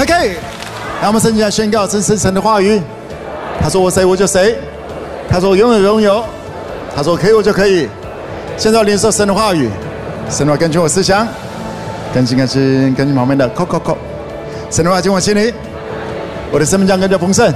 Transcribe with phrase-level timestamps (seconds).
[0.00, 0.36] OK，
[1.00, 2.80] 让我们圣经来宣告真实神的话语。
[3.60, 4.56] 他说我谁我就谁，
[5.28, 6.24] 他说我拥有拥有，
[6.94, 7.88] 他说可以我就可以。
[8.56, 9.68] 现在要领受神的话语，
[10.30, 11.26] 神的话根据我思想，
[12.14, 13.96] 更新更新根据旁边的，Coco，，
[14.70, 15.52] 神的话进我心里，
[16.52, 17.52] 我的生命将更加丰盛。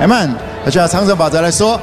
[0.00, 0.30] Amen。
[0.64, 1.78] 而且要长城法则来说，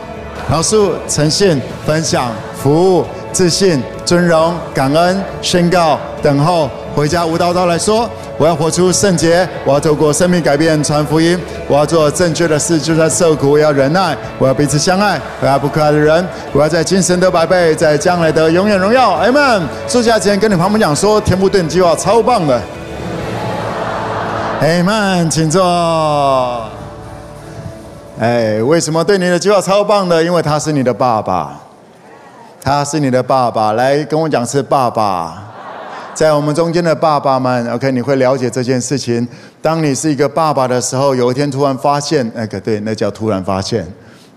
[0.50, 6.68] 描述、诚信、分享、服务、自信、尊荣、感恩、宣告、等候。
[6.98, 8.10] 回家无叨叨来说，
[8.40, 19.12] 我要活出圣洁，我要透过生命改变传福音，我要做正确的事，就算受苦，我要忍耐，我要彼此相爱，我要不可爱的人，我要在今生得百倍，在将来得永远荣耀。
[19.12, 19.62] 阿门。
[19.88, 22.60] 坐下前跟你旁边讲说，天父对你计划超棒的。
[24.62, 26.68] 阿门，请坐。
[28.20, 30.24] 哎，为什么对你的计划超棒的？
[30.24, 31.60] 因为他是你的爸爸，
[32.64, 33.74] 他是你的爸爸。
[33.74, 35.44] 来跟我讲是爸爸。
[36.18, 39.28] 在我们中间的爸爸们，OK，你会了解这件事情。
[39.62, 43.86] 当你是一个爸爸的时候，有一天突然发现，那个对，那叫突然发现。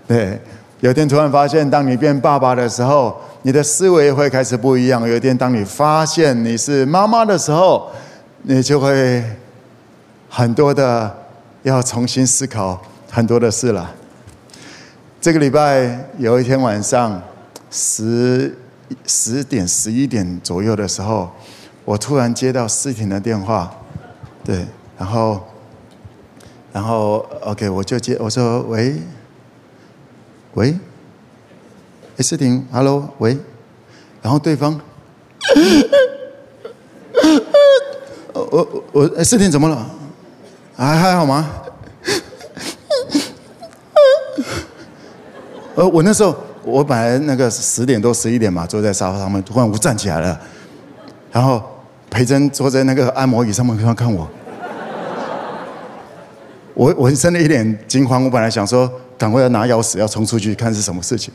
[0.07, 0.39] 对，
[0.81, 5.09] 有一天突然发现，当你变爸爸的时候，你的思维会开始不一样。
[5.09, 7.89] 有一天，当你发现你是妈妈的时候，
[8.43, 9.23] 你就会
[10.29, 11.11] 很多的
[11.63, 12.79] 要重新思考
[13.09, 13.89] 很多的事了。
[15.19, 17.19] 这个礼拜有一天晚上
[17.71, 18.55] 十
[19.07, 21.27] 十点十一点左右的时候。
[21.83, 23.73] 我突然接到思婷的电话，
[24.43, 24.65] 对，
[24.97, 25.41] 然后，
[26.71, 29.01] 然后，OK，我就接，我说喂，
[30.53, 30.77] 喂，
[32.17, 33.35] 哎，思婷，Hello，喂，
[34.21, 34.79] 然后对方，
[38.33, 39.89] 我我，哎，诗婷怎么了？
[40.77, 41.49] 还还好吗？
[45.75, 50.39] 呃，我那时候我本来那个十点多十一点嘛，坐在沙发上面，突然我站起来了，
[51.31, 51.61] 然后。
[52.11, 54.29] 培珍坐在那个按摩椅上面看看我，
[56.73, 58.25] 我我真的一脸惊慌。
[58.25, 61.33] 我本来想说，赶快要拿钥匙要冲出去看是什么事情。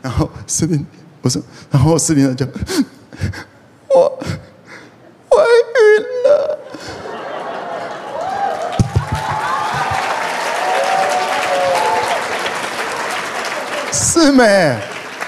[0.00, 0.86] 然后司令，
[1.22, 2.46] 我说，然后司令就，
[3.90, 4.16] 我
[5.28, 5.36] 怀
[5.80, 6.58] 孕了，
[13.92, 14.76] 是没？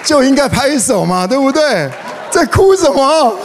[0.05, 1.91] 就应该拍手嘛，对不对？
[2.31, 3.37] 在哭什么？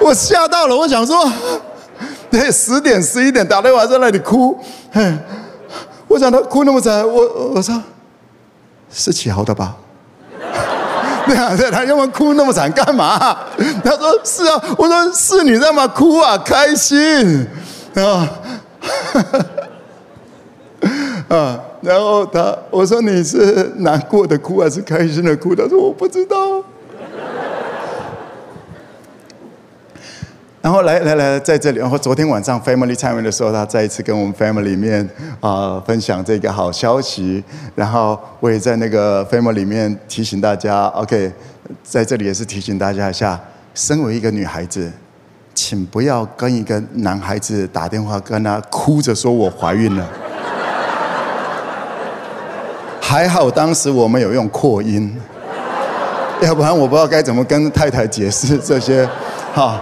[0.00, 1.30] 我吓到了，我想说，
[2.30, 4.58] 对，十点十一点打电话在那里哭，
[4.92, 5.12] 嘿，
[6.06, 7.82] 我想他哭那么惨，我我说
[8.90, 9.76] 是起好的吧？
[11.26, 13.36] 对啊，对，他要么哭那么惨干嘛？
[13.84, 17.46] 他说是啊，我说是你在嘛哭啊，开心
[17.94, 18.28] 啊，
[21.28, 25.54] 啊，然后他我说你是难过的哭还是开心的哭？
[25.54, 26.36] 他说我不知道。
[30.60, 31.78] 然后来来来，在这里。
[31.78, 35.08] 然后昨天晚上 Family Time 的时候，他再一次跟我们 Family 里面
[35.40, 37.42] 啊、分享这个好消息。
[37.76, 41.32] 然后我也在那个 Family 里面提醒大家，OK，
[41.84, 43.40] 在这里也是提醒大家一下：
[43.72, 44.90] 身为一个女孩子，
[45.54, 50.04] 请不要跟一个男孩子打电话，跟他哭着说我怀孕了。
[53.00, 55.16] 还好当时我们有用扩音，
[56.42, 59.08] 要不然我不知道该怎么跟太太解释这些，
[59.54, 59.80] 哈。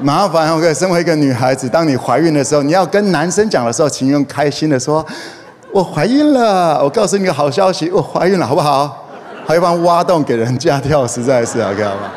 [0.00, 0.72] 麻烦，OK。
[0.72, 5.04] 身为一个女孩子，当你怀孕的时候，你要跟男生讲的时候，请用开心的说
[5.72, 9.06] ：“我怀孕了。”我告诉你个好消息，我怀孕了，好不好？
[9.44, 12.12] 还一帮挖洞给人家跳，实在是 OK 好吧？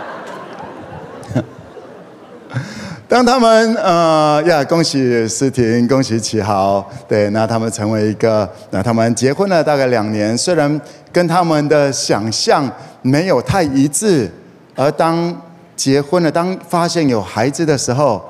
[3.07, 10.79] 当他们呃呀，恭喜诗婷，恭喜启豪，对，那他们成为一个，那他们结婚了大概两年，虽然
[11.11, 12.69] 跟他们的想象
[13.01, 14.29] 没有太一致，
[14.75, 15.35] 而当。
[15.81, 18.23] 结婚了，当发现有孩子的时候，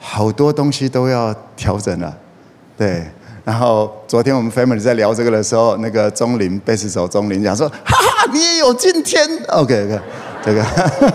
[0.00, 2.12] 好多东西都要调整了，
[2.76, 3.04] 对。
[3.44, 9.24] 然后昨天我们 family 在聊这个的时候，那个钟林贝斯手钟林讲说：“哈哈，你也有今天。
[9.46, 10.00] ”OK OK，
[10.44, 10.64] 这个，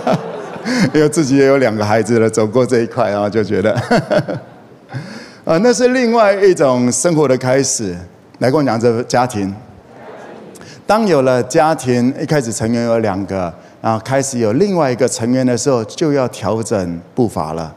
[0.96, 3.74] 因为自己也有两个孩子了，走过这一块，然后就觉得，
[5.44, 7.94] 啊，那是另外一种生活的开始。
[8.40, 9.54] 来跟我讲这个家庭，
[10.88, 13.54] 当有了家庭，一开始成员有两个。
[13.84, 17.76] 然后开始有另外一个成员的时候，就要调整步伐了，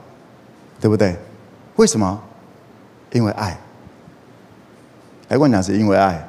[0.81, 1.17] 对不对？
[1.75, 2.23] 为什么？
[3.11, 3.59] 因为爱。
[5.27, 6.25] 来问讲是因为爱。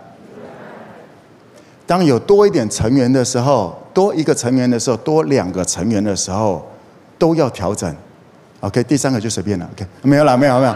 [1.85, 6.67] 当有多一点成员的时候，多一个成员的时候，多两个成员的时候，
[7.19, 7.95] 都要调整。
[8.61, 9.69] OK，第三个就随便了。
[9.75, 10.75] OK，没有了，没有，没有。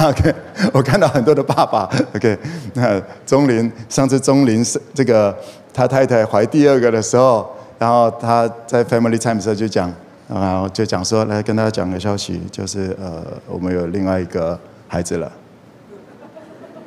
[0.08, 0.34] OK，
[0.72, 1.86] 我看到很多的爸爸。
[2.16, 2.38] OK，
[2.72, 5.36] 那钟林上次钟林是这个
[5.70, 7.46] 他太太怀第二个的时候。
[7.78, 9.92] 然后他在 Family Time 的时候就讲，
[10.28, 14.58] 然后就讲说，来跟大家讲个消息，就是呃，我们有另外一个
[14.88, 15.30] 孩子了。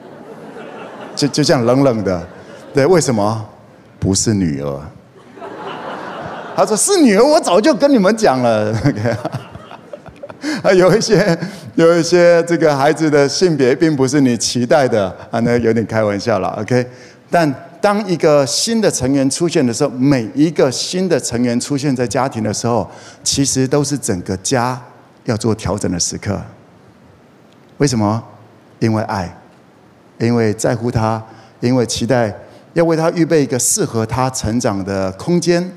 [1.16, 2.28] 就就这样冷冷的，
[2.74, 3.46] 对，为什么？
[4.00, 4.82] 不是女儿。
[6.56, 8.72] 他说是女儿，我早就跟你们讲了。
[8.86, 9.16] OK，
[10.64, 11.38] 啊，有一些
[11.76, 16.50] 有一些这个孩子的性别并不是你期待的啊，那有点开玩笑了。
[16.60, 16.86] OK，
[17.30, 22.90] 但当一个新的成员出现的时候，每一个新的成员出现在家庭的时候，
[23.24, 24.80] 其实都是整个家
[25.26, 26.40] 要做调整的时刻。
[27.78, 28.24] 为什么？
[28.80, 29.36] 因为爱，
[30.20, 31.24] 因为在乎他，
[31.60, 32.34] 因为期待
[32.74, 35.72] 要为他预备一个适合他成长的空间。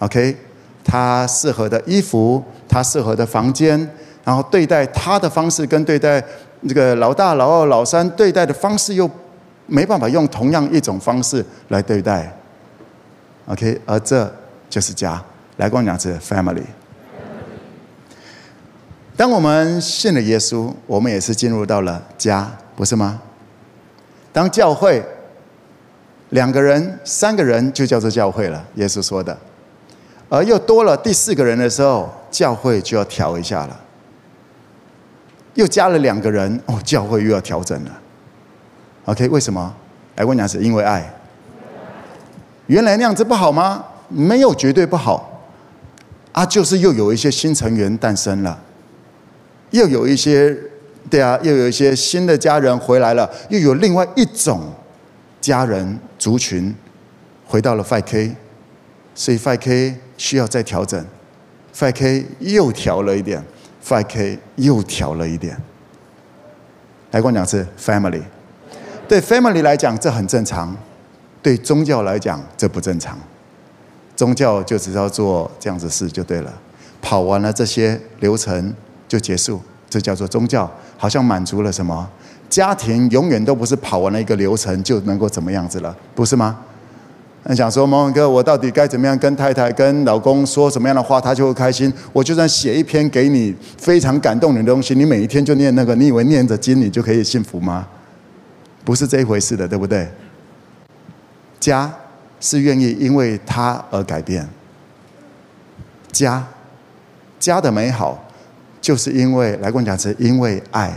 [0.00, 0.36] OK，
[0.84, 3.78] 他适合的衣服，他适合的房间，
[4.22, 6.22] 然后对待他的方式跟对待
[6.68, 9.08] 这个老大、老二、老三对待的方式又
[9.66, 12.34] 没办法用同样一种方式来对待。
[13.46, 14.32] OK，而这
[14.68, 15.22] 就是家。
[15.56, 16.64] 来跟我讲是 family。
[19.16, 23.20] 当我们信了耶稣，我们也是进入到了家，不是吗？
[24.32, 25.00] 当教会
[26.30, 29.38] 两个人、三个人就叫做教会了，耶稣说的。
[30.28, 33.80] 而又多了第四个人的时候，教会就要调一下了。
[35.54, 37.90] 又加了两个人，哦，教会又要调整了。
[39.04, 39.74] OK，为什么？
[40.16, 41.14] 来，我讲是因为爱。
[42.66, 43.84] 原来那样子不好吗？
[44.08, 45.42] 没有绝对不好。
[46.32, 48.58] 啊，就是又有一些新成员诞生了，
[49.70, 50.56] 又有一些，
[51.08, 54.72] 对啊，又有一些新的家人回来了，又有另外一种
[55.40, 56.74] 家人族群
[57.46, 58.34] 回到了 5K，
[59.14, 59.94] 所以 5K。
[60.16, 61.04] 需要再调整
[61.74, 63.42] ，5K 又调了一点
[63.84, 65.60] ，5K 又调了一点。
[67.10, 68.22] 来跟我讲是 family，
[69.06, 70.76] 对 family 来讲这很正常，
[71.42, 73.18] 对宗教来讲这不正常。
[74.16, 76.52] 宗教就只要做这样子事就对了，
[77.02, 78.72] 跑完了这些流程
[79.08, 79.60] 就结束，
[79.90, 82.08] 这叫做宗教，好像满足了什么？
[82.48, 86.60] 家庭永远都不是跑完了一个流程就能够怎么样子了，不是吗？
[87.42, 91.92] 那想说，蒙文哥，我到底该怎么样跟太太、跟老公说什么样的话，他就会开心？
[92.12, 97.86] 我就算写一篇给你非常感动你的东西，你每一天就念那个，你以为念着经你就可以幸福吗？
[98.84, 100.08] 不是这一回事的，对不对？
[101.58, 101.90] 家
[102.38, 104.46] 是愿意因为他而改变。
[106.12, 106.46] 家，
[107.40, 108.22] 家的美好，
[108.80, 110.92] 就是因为来跟我讲是因为爱。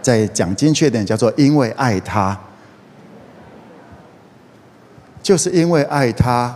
[0.00, 2.38] 再讲精确点，叫做因为爱他。
[5.22, 6.54] 就是因为爱他，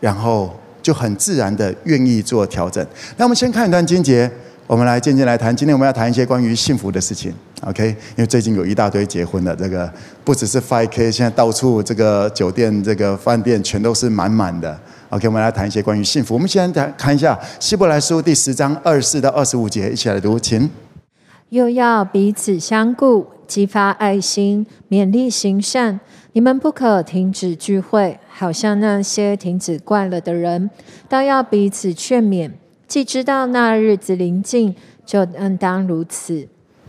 [0.00, 2.84] 然后就很自然的愿意做调整。
[3.16, 4.28] 那我们先看一段经节，
[4.66, 5.54] 我们来渐渐来谈。
[5.54, 7.32] 今天我们要谈一些关于幸福的事情
[7.62, 7.88] ，OK？
[7.88, 9.90] 因为最近有一大堆结婚的，这个
[10.24, 14.78] 不只是 5K，现在到处这个酒店、这个饭店全都是满满的。
[15.10, 15.28] OK？
[15.28, 16.34] 我们来谈一些关于幸福。
[16.34, 20.68] 我们先来看一下希伯来书第十章二十四到二十五节，一起来读，请。
[21.50, 26.00] 又要彼此相顾，激发爱心，勉励行善。
[26.32, 30.68] 你们不可停止聚会，好像那些停止惯了的人，
[31.08, 32.50] 倒要彼此劝勉。
[32.88, 34.74] 既知道那日子临近，
[35.06, 36.48] 就应当如此。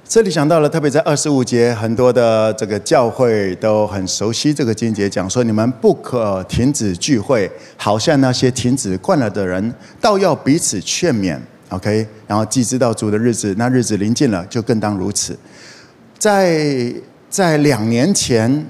[0.10, 11.38] 这里想到了，特别在二十五节，很多的这个教会都很熟悉这个经节，讲说你们不可停止聚会，好像那些停止惯了的人，倒要彼此劝勉。
[11.70, 15.38] OK，然后既知道主的日子，那日子临近了，就更当如此。
[16.18, 16.94] 在
[17.30, 18.66] 在两年前。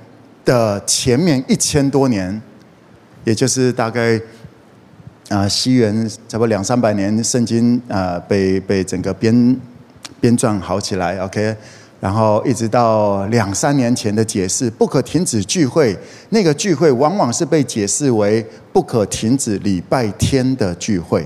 [0.48, 2.42] 的前面一千多年，
[3.26, 4.18] 也就是大概
[5.28, 9.60] 啊、西元差不多两三百年，圣经啊、被被整个编
[10.20, 11.56] 编撰好起来，OK，
[12.00, 15.98] 然后一直到两三年前的解释，不可停止聚会，
[16.30, 21.26] 那个聚会往往是被解释为不可停止礼拜天的聚会。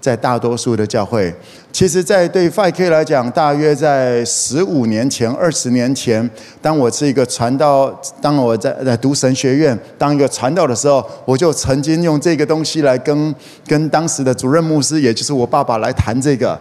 [0.00, 1.34] 在大多数的教会，
[1.72, 6.28] 其实，在对 5K 来讲，大约在十五年前、二十年前，
[6.62, 13.34] 当我是一个传道，当我在在读神学院当一个传道的时候，我就曾经用这个东西来跟
[13.66, 16.58] 跟当时的主任牧师，也就是我爸爸来谈这个。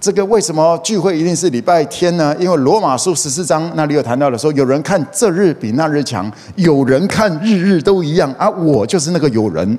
[0.00, 2.34] 这个为什么聚会一定是礼拜天呢？
[2.38, 9.78] 因为罗马书十四章那里有谈到的说，有人看这日比那日强，有人看日日都一样，啊、我就是那个有人。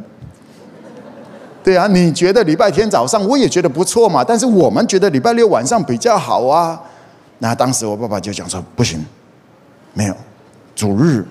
[1.64, 6.80] 对啊，你觉得礼拜天早上我也觉得不错嘛，但是我们觉得礼拜六晚上比较好啊。
[7.40, 9.04] 那当时我爸爸就讲说不行，
[9.96, 10.16] 没有，
[10.76, 11.26] 主日，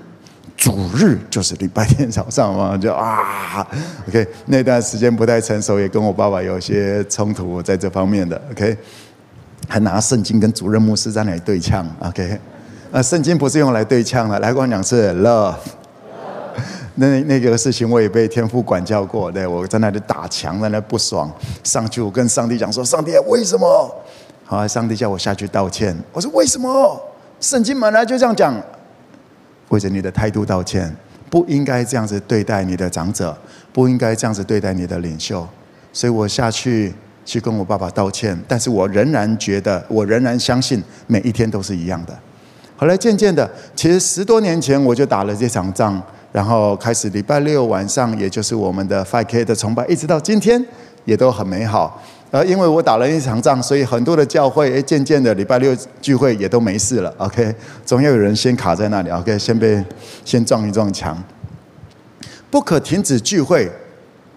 [0.61, 3.67] 主日就是礼拜天早上嘛， 就啊
[4.07, 8.76] ，OK，那段时间不太成熟，也跟我爸爸有些冲突在这方面的，OK，
[9.67, 12.38] 还拿圣经跟主任牧师在那里对呛，OK，
[12.93, 15.55] 呃，圣经不是用来对呛的，来跟我讲是 love。
[16.97, 21.33] 那那个事情我也被天父管教过，对，我在那里打墙，在那不爽，
[21.64, 23.90] 上去我跟上帝讲说：“上帝，为什么？”
[24.45, 25.97] 好，上帝叫我下去道歉。
[26.12, 27.00] 我说：“为什么？
[27.40, 28.55] 圣经本来就这样讲，
[29.70, 30.94] 为着你的态度道歉，
[31.28, 33.36] 不应该这样子对待你的长者，
[33.72, 35.48] 不应该这样子对待你的领袖，
[35.92, 36.92] 所以我下去
[37.24, 42.16] 去跟我爸爸道歉，但是我仍然觉得，我仍然相信每一天都是一样的。
[42.76, 50.64] 后来渐渐的，其实十多年前我就打了这场仗，然后开始礼拜六晚上，也就是我们的 Five K 的崇拜，一直到今天
[51.04, 52.02] 也都很美好。
[52.30, 57.12] 呃，因为我打了一场仗，所以很多的教会，哎，渐渐的礼拜六聚会也都没事了。
[57.18, 57.52] OK，
[57.84, 59.84] 总要有人先卡在那里，OK，先被
[60.25, 61.20] 先撞一撞墙。
[62.49, 63.68] 不可停止聚会，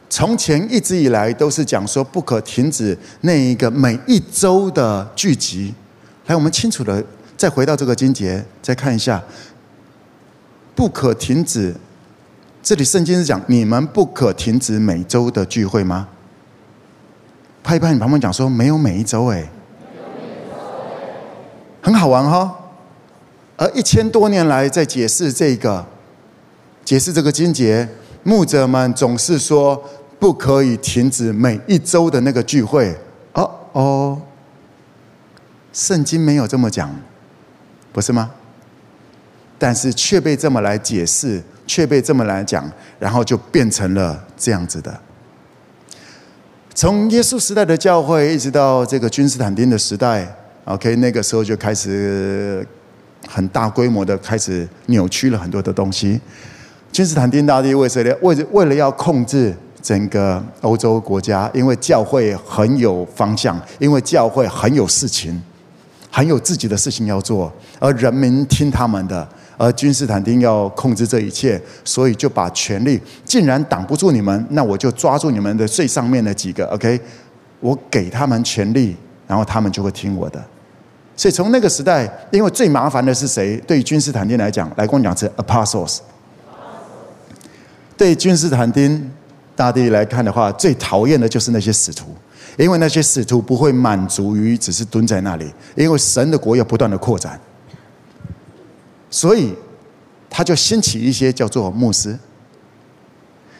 [0.09, 5.73] 从前一直以来都是讲说不可停止那一个每一周的聚集。
[6.25, 7.03] 来，我们清楚的
[7.37, 9.21] 再回到这个经节，再看一下，
[10.73, 11.75] 不可停止。
[12.63, 16.07] 这里圣经是讲你们不可停止每周的聚会吗？
[17.63, 19.49] 拍拍你旁边讲说，没有每一周哎，
[21.81, 22.59] 很好玩哈。
[23.55, 25.85] 而一千多年来在解释这个，
[26.83, 27.87] 解释这个经节，
[28.23, 29.81] 牧者们总是说
[30.19, 32.93] 不可以停止每一周的那个聚会。
[33.33, 34.21] 哦哦，
[35.71, 36.93] 圣经没有这么讲，
[37.91, 38.29] 不是吗？
[39.57, 44.99] 但是却被这么来解释，却被这么来讲，然后就变成了这样子的。
[46.75, 50.27] 从耶稣时代的教会，一直到这个君士坦丁的时代
[50.65, 52.65] ，OK，那个时候就开始
[53.27, 56.19] 很大规模的开始扭曲了很多的东西。
[56.91, 65.39] 君士坦丁大帝为什么为为了要控制整个欧洲国家，因为教会很有方向，因为教会很有事情，
[66.09, 69.27] 很有自己的事情要做，而人民听他们的。
[69.57, 76.99] 而君士坦丁要控制这一切，所以就把权力，竟然挡不住你们，那我就抓住你们的最上面的几个，OK，
[77.59, 78.95] 我给他们权力，
[79.27, 80.43] 然后他们就会听我的。
[81.15, 83.55] 所以从那个时代，因为最麻烦的是谁？
[83.67, 85.99] 对于君士坦丁来讲，来跟我讲是 apostles。
[87.95, 89.11] 对君士坦丁
[89.55, 92.07] 大帝来看的话，最讨厌的就是那些使徒，
[92.57, 97.39] 因为那些使徒不会满足于只是蹲在那里，因为神的国要不断的扩展。
[99.13, 99.53] 所以，
[100.27, 102.17] 他就兴起一些叫做牧师，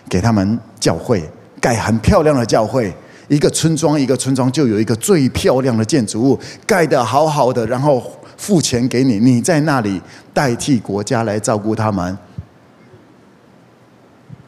[0.10, 1.30] 给他们教会
[1.62, 2.92] 盖很漂亮的教会，
[3.28, 8.02] 一个村庄一个村庄就有一个最漂亮的建筑物，盖得好好的，然后
[8.36, 10.02] 付钱给你，你在那里
[10.34, 12.18] 代替国家来照顾他们，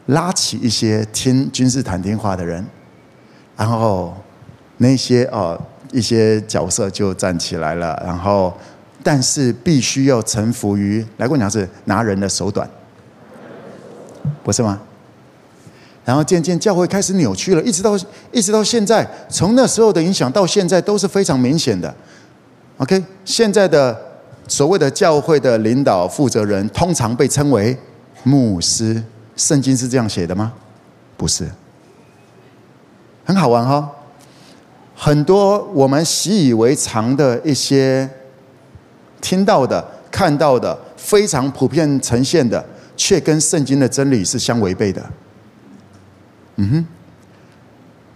[0.06, 2.66] 拉起一些听君士坦丁话的人，
[3.56, 4.12] 然后
[4.78, 5.56] 那些哦
[5.92, 8.52] 一些角色就站起来了，然后。
[9.06, 12.68] 但是必须要臣服于，来跟我讲是拿人的手短，
[14.42, 14.80] 不是吗？
[16.04, 17.96] 然后渐渐教会开始扭曲了，一直到
[18.32, 21.94] 一直到现在，从那时候的影响到现在都是非常明显的。
[22.78, 23.96] OK，现在的
[24.48, 27.78] 所谓的教会的领导负责人，通常被称为
[28.24, 29.00] 牧师。
[29.36, 30.52] 圣经是这样写的吗？
[31.16, 31.48] 不是。
[33.24, 33.88] 很好玩哈、
[34.96, 38.10] 很多我们习以为常的一些。
[39.20, 42.64] 听到的、看到的，非常普遍呈现的，
[42.96, 45.04] 却跟圣经的真理是相违背的。
[46.56, 46.86] 嗯哼，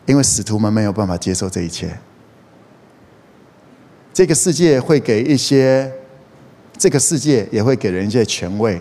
[0.06, 1.98] 因为使徒们没有办法接受这一切。
[4.12, 5.90] 这个世界会给一些，
[6.78, 8.80] 这个世界也会给人一些权位，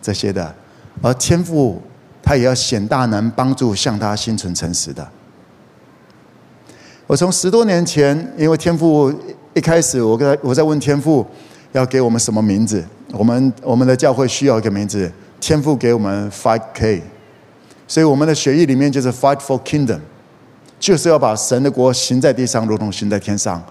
[0.00, 0.54] 这些的，
[1.02, 1.80] 而天赋
[2.22, 5.06] 他也要显大能，帮助向他心存诚实的。
[7.06, 9.12] 我从十多年前，因为天赋
[9.54, 11.26] 一开始，我跟他我在问天赋。
[11.72, 12.84] 要给我们什么名字？
[13.12, 15.10] 我们我们的教会需要一个名字。
[15.40, 17.00] 天父给我们 Five K，
[17.86, 20.00] 所以我们的血液里面就是 Fight for Kingdom，
[20.80, 23.62] 就是要把神的国行在地上，如同行在天上。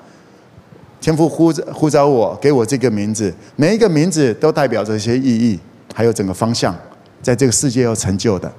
[1.01, 5.60] 天父呼呼召我，给我这个名字，每一个名字都代表着一些意义，
[5.94, 6.74] 还有整个方向，
[7.22, 8.50] 在这个世界要成就的。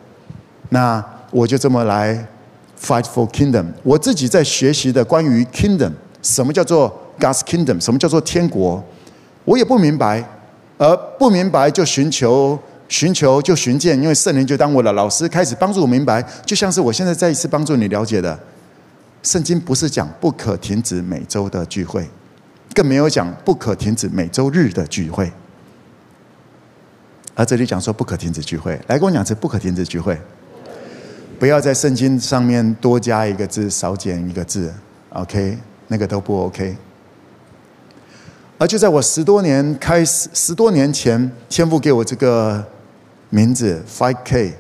[0.69, 2.15] 那我就这么来
[2.79, 3.69] Fight for Kingdom。
[3.83, 7.83] 我自己在学习的关于 Kingdom，什么叫做 God's Kingdom？
[7.83, 8.85] 什么叫做天国？
[9.49, 10.23] 我也不明白，
[10.77, 16.23] 而不明白就寻求，寻求就寻见，因为圣灵就当我的老师，开始帮助我明白。
[16.45, 18.39] 就像是我现在再一次帮助你了解的，
[19.23, 22.07] 圣经不是讲不可停止每周的聚会，
[22.75, 25.33] 更没有讲不可停止每周日的聚会，
[27.35, 30.21] 而这里讲说不可停止聚会，来跟我讲是不可停止聚会，
[31.39, 34.71] 不要在圣经上面多加一个字，少减一个字
[35.15, 36.77] ，OK，那个都不 OK。
[38.59, 42.63] 而就在我十多年开始，十多年前，天父给我这个
[43.31, 44.53] 名字 Five K，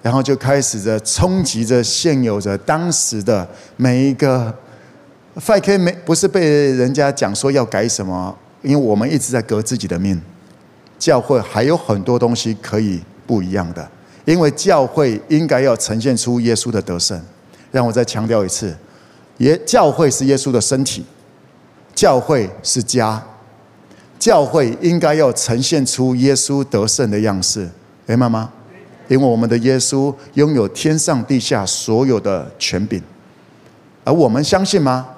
[0.00, 4.54] 然后就开始着冲击着现有着当时的每一个
[5.36, 10.20] Five K，没不是被人家讲说要改什么因为我们一直在革自己的命。
[10.96, 13.90] 教会还有很多东西可以不一样的，
[14.24, 17.20] 因为教会应该要呈现出耶稣的得胜。
[17.72, 18.72] 让我再强调一次，
[19.38, 21.04] 耶教会是耶稣的身体，
[21.92, 23.20] 教会是家，
[24.22, 27.68] 教会应该要呈现出耶稣得胜的样式。
[28.06, 28.48] 明白吗？
[29.08, 33.02] 因为我们的耶稣拥有天上地下所有的权柄，
[34.04, 35.08] 而我们相信吗？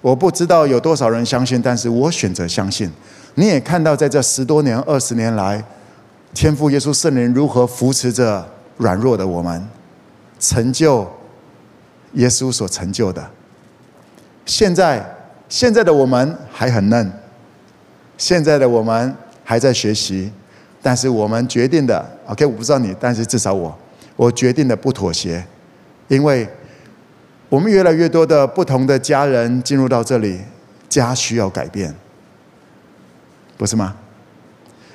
[0.00, 2.88] 我不知道有多少人相信，但是我选择相信。
[3.34, 5.64] 你也看到，在这十多年、二十年来，
[6.32, 9.68] 天父耶稣圣灵如何扶持着软弱的我们，
[10.38, 11.10] 成就
[12.12, 13.28] 耶稣所成就的。
[14.46, 15.04] 现在，
[15.48, 17.12] 现在的我们还很嫩，
[18.16, 19.14] 现在的我们
[19.44, 20.30] 还在学习，
[20.80, 23.76] 但是我们决定的，OK，我不知道你，但是至少我，
[24.16, 25.44] 我决定的不妥协，
[26.08, 26.48] 因为
[27.48, 30.40] 我们越来越多的不同的家人进入到这里，
[30.88, 31.94] 家需要改变。
[33.56, 33.94] 不是吗？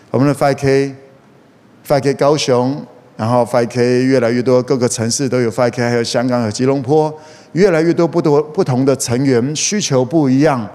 [0.10, 7.14] 我们的 5K，5K 高雄，然后 5K 越来越多，各个城市都有 5K，还有香港和吉隆坡，
[7.54, 10.68] 越来越多不多不同的成员，需求不一样，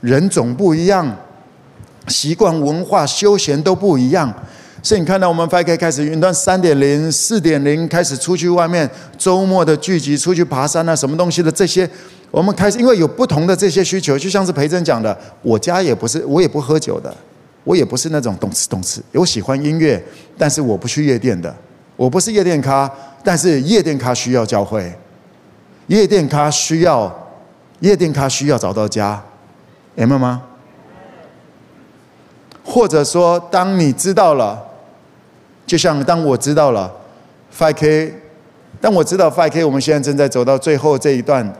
[0.00, 1.16] 人种不一样，
[2.08, 4.32] 习惯文化休闲都不一样。
[4.82, 11.88] 所以你看到我们 5K 开始云端三点零、四点零，开始出去外面周末的聚集，出去爬山啊，什么东西的这些。
[12.30, 17.12] 我们开始，因为有不同的这些需求，就像是培珍讲的，我家也不是，我也不喝酒的，
[17.64, 19.00] 我也不是那种动吃动吃。
[19.12, 20.00] 我喜欢音乐，
[20.38, 21.52] 但是我不去夜店的，
[21.96, 22.88] 我不是夜店咖，
[23.24, 24.92] 但是夜店咖需要教会，
[25.88, 27.12] 夜店咖需要，
[27.80, 29.20] 夜店咖需要找到家，
[29.94, 30.42] 明白吗？
[32.66, 34.62] 或者说，当你知道了，
[35.64, 36.92] 就像当我知道了
[37.56, 38.12] ，5K，
[38.80, 41.50] 当我知道 5K，我们现在正在走到最后这一段。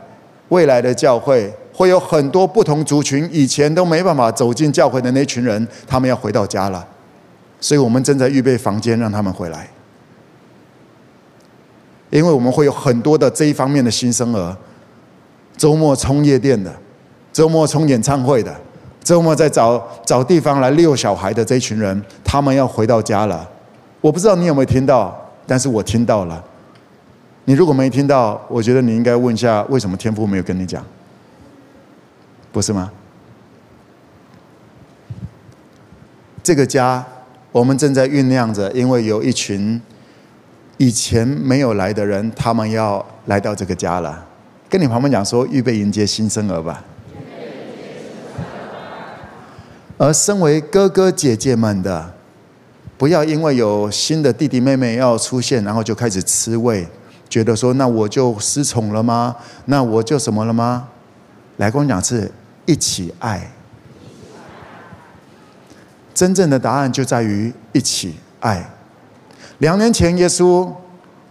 [0.49, 6.87] 未来的教会会有很多不同族群，以前都没办法走进教会的那群人，他们要回到家了，
[7.59, 9.69] 所以我们正在预备房间让他们回来，
[12.09, 14.55] 因为我们会有很多的这一方面的新生儿，
[15.57, 16.73] 周末冲夜店的，
[17.33, 18.55] 周末冲演唱会的，
[19.07, 23.49] 周末在找找地方来遛小孩的这一群人，他们要回到家了。
[24.01, 26.43] 我不知道你有没有听到，但是我听到了。
[27.45, 30.83] 你如果没听到，我觉得你应该问一下，为什么天父没有跟你讲？
[32.51, 32.91] 不是吗？
[36.43, 37.01] 这个家，
[37.53, 39.81] 我们正在酝酿着，因为有一群
[40.75, 44.25] 以前没有来的人，他们要来到这个家了。
[44.67, 46.83] 跟你旁边讲说，预备迎接新生儿吧。
[49.97, 52.13] 而身为哥哥姐姐们的，
[52.97, 56.87] 不要因为有新的弟弟妹妹要出现，然后就开始吃味。
[57.29, 59.35] 觉得说，那我就失宠了吗？
[59.65, 60.87] 那我就什么了吗？
[61.57, 62.31] 来跟我讲是
[62.65, 63.51] 一起爱。
[66.13, 68.69] 真正的答案就在于一起爱。
[69.57, 70.71] 两年前，耶稣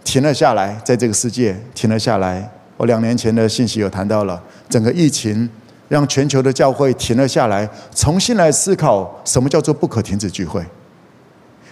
[0.03, 2.49] 停了下来，在这个世界停了下来。
[2.77, 5.49] 我两年前的信息有谈到了，整个疫情
[5.87, 10.63] 让全球的教会停了下来，重新来思考什么叫做不可停止聚会。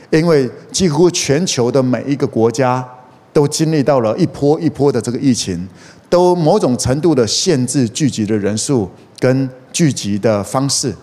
[0.10, 2.88] 因为几乎全球的每一个国家。
[3.36, 5.68] 都经历到了一波一波的这个疫情，
[6.10, 10.96] 都某种程度的限制聚集的人数跟聚集的方式，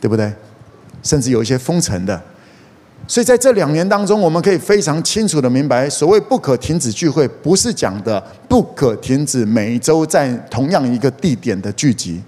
[0.00, 0.32] 对不对？
[1.02, 2.22] 甚至有一些封城的。
[3.08, 12.22] 所以在这两年当中，我们可以非常清楚的明白，所谓不可停止聚会，不是讲的不可停止每一周在同样一个地点的聚集，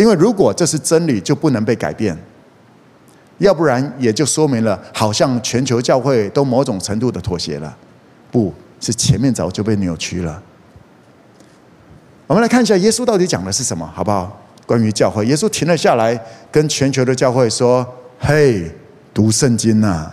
[0.00, 2.16] 因为如果这是真理，就不能被改变。
[3.36, 7.76] 要不然也就说明了，好像全球教会都某种程度的妥协了，
[8.30, 10.42] 不是前面早就被扭曲了。
[12.26, 14.40] 我们来看一下耶稣到底讲的是什么，好不好？
[14.64, 16.18] 关于教会，耶稣停了下来，
[16.50, 17.86] 跟全球的教会说
[18.18, 18.70] ：“嘿，
[19.12, 20.10] 读圣经呐！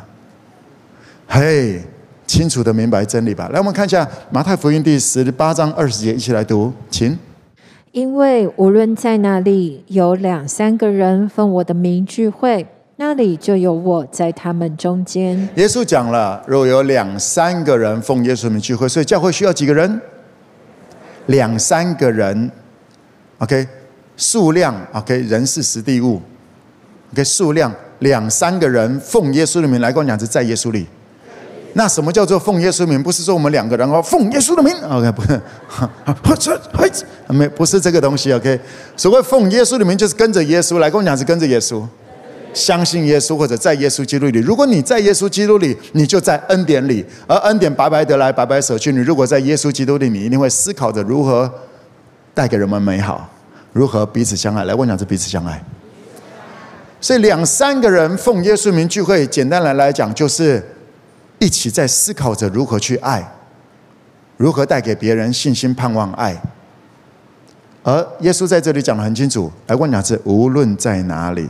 [1.28, 1.82] 嘿，
[2.26, 7.18] 清楚的明白真理吧。”来，我们看一下马太福音第十八章二十节，一起来读，请。
[7.98, 12.64] 因为无论在哪里有两三个人奉我的名聚会。
[12.98, 15.36] 那里就有我在他们中间。
[15.56, 20.00] 耶稣讲了，如果有两三个人奉耶稣名聚会，所以教会需要几个人？
[21.26, 22.52] 两三个人
[23.40, 23.68] ，OK，
[24.16, 26.22] 数量，OK，人是实地物
[27.14, 30.86] ，OK，数量两三个人奉耶稣的名来跟我讲，是在耶稣里。
[31.78, 33.02] 那什么叫做奉耶稣名？
[33.02, 35.22] 不是说我们两个人哦，奉耶稣的名，OK，不
[36.42, 36.60] 是，
[37.28, 38.60] 没，不是这个东西，OK。
[38.96, 41.84] 所谓奉耶稣的名，就是跟着耶稣来跟我讲，是跟着耶稣。
[42.52, 48.92] 相信耶稣或者在耶稣基督里，如果你在耶稣基督里，你就在恩典里，而恩典白白得来，白白舍去。
[48.92, 51.48] 你如果在耶稣基督里，你一定会思考着如何
[52.34, 53.30] 带给人们美好，
[53.72, 54.64] 如何彼此相爱。
[54.64, 55.64] 来，我讲是彼此相爱。
[57.00, 60.64] 所以两三个人奉耶稣名聚会，简单来来讲，就是
[61.40, 63.26] 一起在思考着如何去爱，
[64.38, 66.36] 如何带给别人信心、盼望、爱。
[67.84, 71.48] 而耶稣在这里讲的很清楚，来跟我讲是无论在哪里，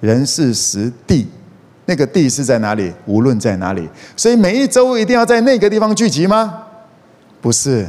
[0.00, 1.26] 人是实地，
[1.86, 2.92] 那个地是在哪里？
[3.06, 6.64] 无论在哪里，所以每一周一定要在那个地方聚集吗？
[7.40, 7.88] 不是，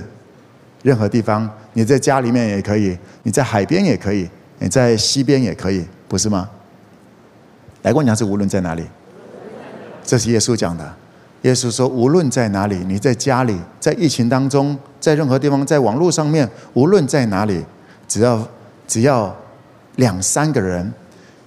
[0.82, 4.28] 任何地方，你在家里面也可以，你在海边也可以，
[4.58, 6.50] 你在溪边也可以，不是吗？
[7.84, 8.84] 来跟我讲是无论在哪里，
[10.04, 10.94] 这是耶稣讲的。
[11.44, 17.66] 耶稣说：“无论在哪里，你在家里，在疫情当中，在任何地方，在网络上面，无论在哪里，
[18.08, 18.48] 只要
[18.88, 19.36] 只要
[19.96, 20.94] 两三个人，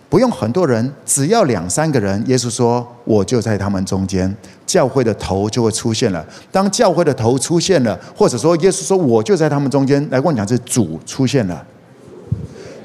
[0.09, 2.21] 不用很多人，只要两三个人。
[2.27, 4.37] 耶稣说，我就在他们中间，
[4.67, 6.27] 教会的头就会出现了。
[6.51, 11.65] 当教会的头出现了，或者说耶稣说我就在他们中间，来跟我讲是主出现了，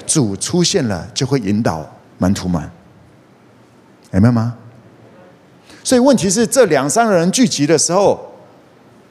[0.06, 1.84] 主出现了就会引导
[2.18, 2.62] 门徒们，
[4.12, 4.54] 明白吗？”
[5.82, 8.18] 所以问题是，这两三个人聚集的时候，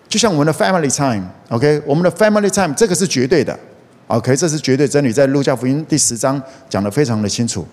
[0.07, 3.57] 就像我们的 family time，OK，我们的 family time，这个是绝对的
[4.07, 7.67] ，OK，这是绝对真理，在路加福音第十章讲得非常的清楚。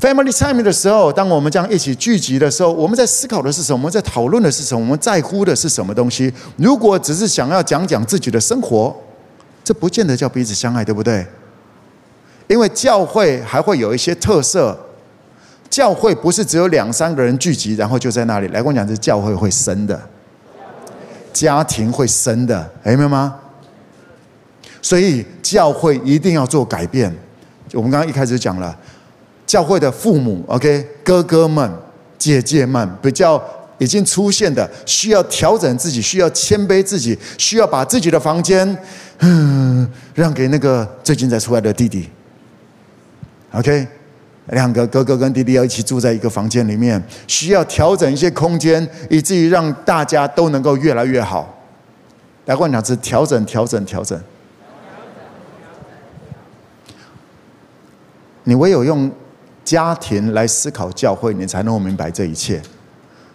[0.00, 3.78] family time 的时候，当我们这样一起聚集的时候，我们在思考的是什么？
[3.78, 4.80] 我们在讨论的是什么？
[4.80, 6.32] 我们在乎的是什么东西？
[6.56, 8.94] 如果只是想要讲讲自己的生活，
[9.64, 11.26] 这不见得叫彼此相爱，对不对？
[12.48, 14.78] 因为教会还会有一些特色。
[15.70, 18.48] 教会不是只有两三个人聚集，然后就在那里。
[18.48, 19.98] 来跟我讲，是教会会生的，
[21.32, 23.36] 家庭会生的，明白吗？
[24.82, 27.14] 所以教会一定要做改变。
[27.72, 28.76] 我们刚刚一开始讲了，
[29.46, 31.70] 教会的父母，OK，哥哥们、
[32.18, 33.40] 姐姐们，比较
[33.78, 38.76] 已经出现的，需要调整自己，需要谦卑自己，需要把自己的房间，
[39.20, 42.08] 嗯， 让给那个最近才出来的弟弟
[43.52, 43.86] ，OK。
[44.50, 51.56] 两个哥哥跟弟弟要一起住在一个房间里面，需要调整一些空间，以至于让大家都能够越来越好。
[52.46, 54.20] 来，我讲是调整、调整、调整。
[58.44, 59.08] 你唯有用
[59.62, 62.60] 家庭来思考教会，你才能够明白这一切。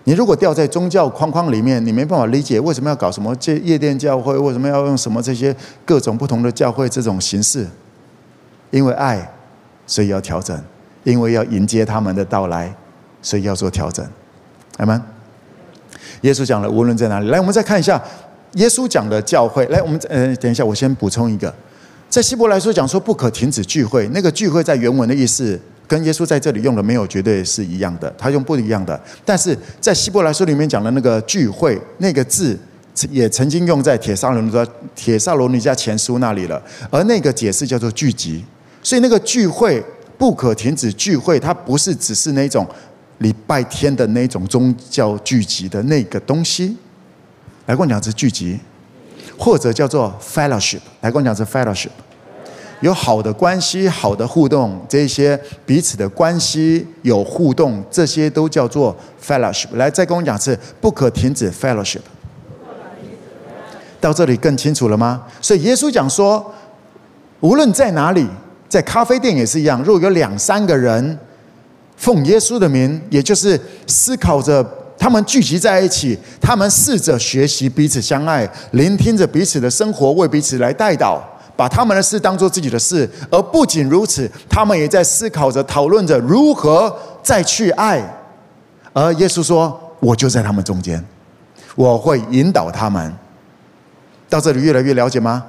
[0.03, 7.65] 你如果掉在宗教框框里面，你没办法理解为什么要搞什么这夜店教会，为什么要用什么这些各种不同的教会这种形式。
[8.71, 9.31] 因为爱，
[9.87, 10.61] 所以要调整。
[11.05, 12.75] 因为要迎接他们的到来，
[13.21, 14.05] 所以要做调整，
[14.77, 15.01] 阿们。
[16.21, 18.01] 耶稣讲了，无论在哪里，来，我们再看一下
[18.53, 19.65] 耶稣讲的教会。
[19.67, 21.53] 来，我们呃，等一下，我先补充一个，
[22.09, 28.99] 在希伯来书讲说不可停止聚会，那个聚会在原文的意思跟耶稣在这里用的没有绝对是一样的，他用不一样的。
[29.23, 32.57] 但是在希伯来书里面讲的那个聚会，那个字
[33.11, 38.43] 也曾经用在铁沙罗尼迦帖撒罗尼迦前书那里了，而那个解释叫做聚集，
[38.81, 39.83] 所以那个聚会。
[40.17, 42.65] 不可停止聚会，它不是只是那种
[43.17, 46.75] 礼拜天的那种宗教聚集的那个东西。
[47.65, 48.59] 来跟我讲是聚集，
[49.37, 50.79] 或者叫做 fellowship。
[51.01, 51.89] 来跟我讲是 fellowship，
[52.79, 59.67] 有好的关系、好的互动，这些彼此的关系有互动，这些都叫做 fellowship。
[59.73, 62.01] 来，再跟我讲是不可停止 fellowship。
[63.99, 65.23] 到这里更清楚了吗？
[65.41, 66.53] 所以耶稣讲说，
[67.41, 68.27] 无论在哪里。
[68.75, 71.17] 在咖啡店也是一样，如果有两三个人
[71.95, 73.57] 奉耶稣的名，也就是
[73.87, 74.61] 思考着
[74.97, 81.21] 他们聚集在一起，他们试着学习彼此相爱，聆听着彼此的生活，为彼此来代祷，
[81.55, 83.09] 把他们的事当做自己的事。
[83.31, 88.03] 而不仅如此，他们也在思考着、讨论着如何再去爱。
[88.91, 91.01] 而耶稣说：“我就在他们中间，
[91.75, 93.13] 我会引导他们。”
[94.27, 95.45] 到这里越来越了解吗？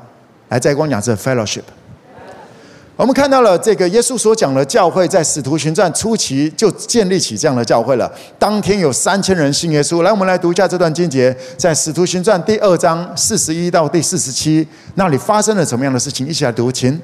[0.51, 1.63] 来，再跟我讲这 fellowship。
[2.97, 8.11] 我们看到了这个耶稣所讲的教会，在使徒行传初期就建立起这样的教会了。
[8.39, 10.01] 当天有三千人信耶稣。
[10.01, 16.27] 来，我们来读一下这段经节，在使徒行传第二章四十一到第四十七，那里发生了什么样的事情？
[16.27, 16.99] 一起来读，请。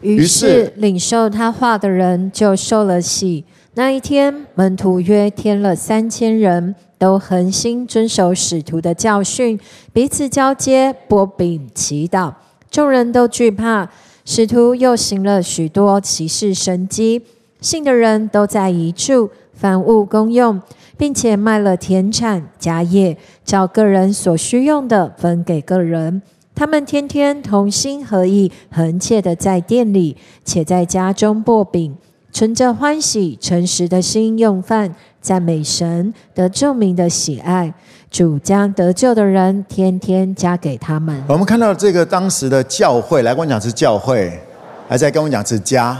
[0.00, 3.44] 于是领受他话的人就受了洗。
[3.74, 9.60] 那一天，门徒约添了三千人，都恒心遵守使徒的教训，
[9.92, 12.32] 彼此交接，擘饼祈祷。
[12.70, 13.86] 众人都惧怕。
[14.30, 17.22] 使徒又行了许多奇事神迹，
[17.62, 20.60] 信的人都在一处，凡物公用，
[20.98, 26.20] 并且卖了田产家业，照个人所需用的分给个人。
[26.54, 30.14] 他们天天同心合意，恒切的在店里，
[30.44, 31.96] 且在家中擘饼，
[32.30, 37.72] 存着欢喜诚实的心用饭，赞美神，得众民的喜爱。
[38.10, 41.22] 主将得救的人天天加给他们。
[41.28, 44.40] 我们看到这个当时的教会，来跟我讲是教会，
[44.88, 45.96] 还在跟我讲是家。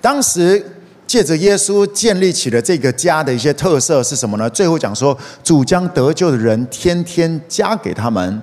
[0.00, 0.64] 当时
[1.06, 4.48] 借着耶稣建立起了这个家的一些特色是什么呢？
[4.48, 8.40] 最后讲说，主将得救的人天天加给他们，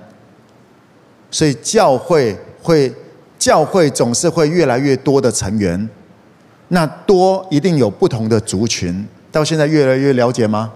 [1.30, 2.92] 所以教会会，
[3.38, 5.88] 教会总是会越来越多的成员，
[6.68, 9.06] 那多一定有不同的族群。
[9.32, 10.72] 到现在越来越了解吗？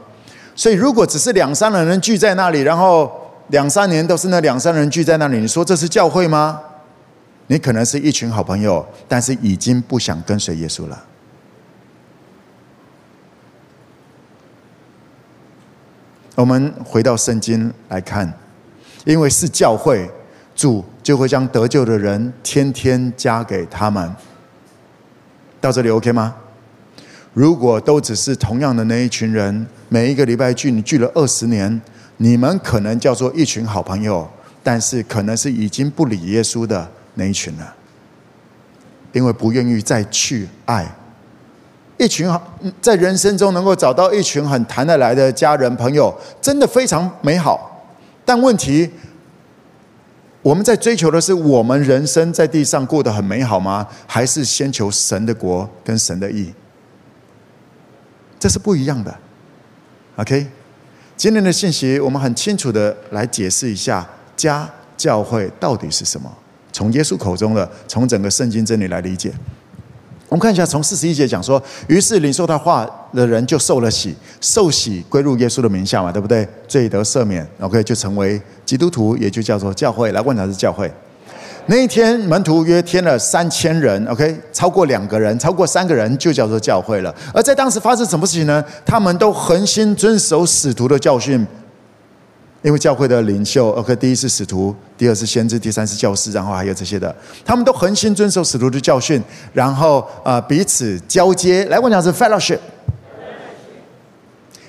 [0.55, 3.11] 所以如果只是两三个人聚在那里，然后
[3.49, 6.61] 两三年都是那两三人聚在那里，你说这是教会吗？
[7.49, 11.05] 你可能是一群好朋友，但是已经不想跟随耶稣了。
[16.37, 18.33] 我们回到圣经来看，
[19.05, 20.11] 因为是教会，
[20.55, 24.15] 主就会将得救的人天天加给他们。
[25.61, 26.35] 到这里 OK 吗？
[27.35, 31.83] 如果都只是同样的那一群人，每一个礼拜聚，你聚了二十年，
[32.19, 34.27] 你们可能叫做一群好朋友，
[34.63, 37.75] 但是可能是已经不理耶稣的那一群了，
[39.13, 40.89] 因为不愿意再去爱
[41.99, 42.41] 一群好，
[42.81, 47.85] 在人生中能够找到一群很谈得来的家人朋友，真的非常美好。
[48.25, 48.89] 但问题，
[50.41, 53.87] 我们在追求的是我们人生在地上过得很美好吗？
[54.07, 56.53] 还是先求神的国跟神的义？
[58.45, 59.19] 这是不一样的
[60.17, 60.47] ，OK？
[61.17, 66.31] 今天的信息，我们很清楚的来解释一下家教会到底是什么。
[66.71, 69.33] 从耶稣口中的，从整个圣经真理来理解。
[70.29, 76.47] 我们看一下，从四十一节讲说，于是领受他话的人就受了洗，受洗归入耶稣的名下嘛，对不对？
[76.69, 77.83] 罪得赦免，OK？
[77.83, 80.13] 就成为基督徒，也就叫做教会。
[80.13, 80.93] 来问他是教会。
[81.67, 87.15] 那一天，门徒约添了三千人，OK，超过两个人，超过三个人就叫做教会了。
[87.33, 88.63] 而在当时发生什么事情呢？
[88.85, 91.47] 他们都恒心遵守使徒的教训，
[92.61, 97.15] 因为教会的领袖，OK，第一是使徒，第二是先知，第三是教师，然后还有这些的，
[97.47, 99.23] 他们都恒心遵守使徒的教训，
[99.55, 101.65] 然后呃彼此交接。
[101.71, 102.59] 来，我讲是 fellowship。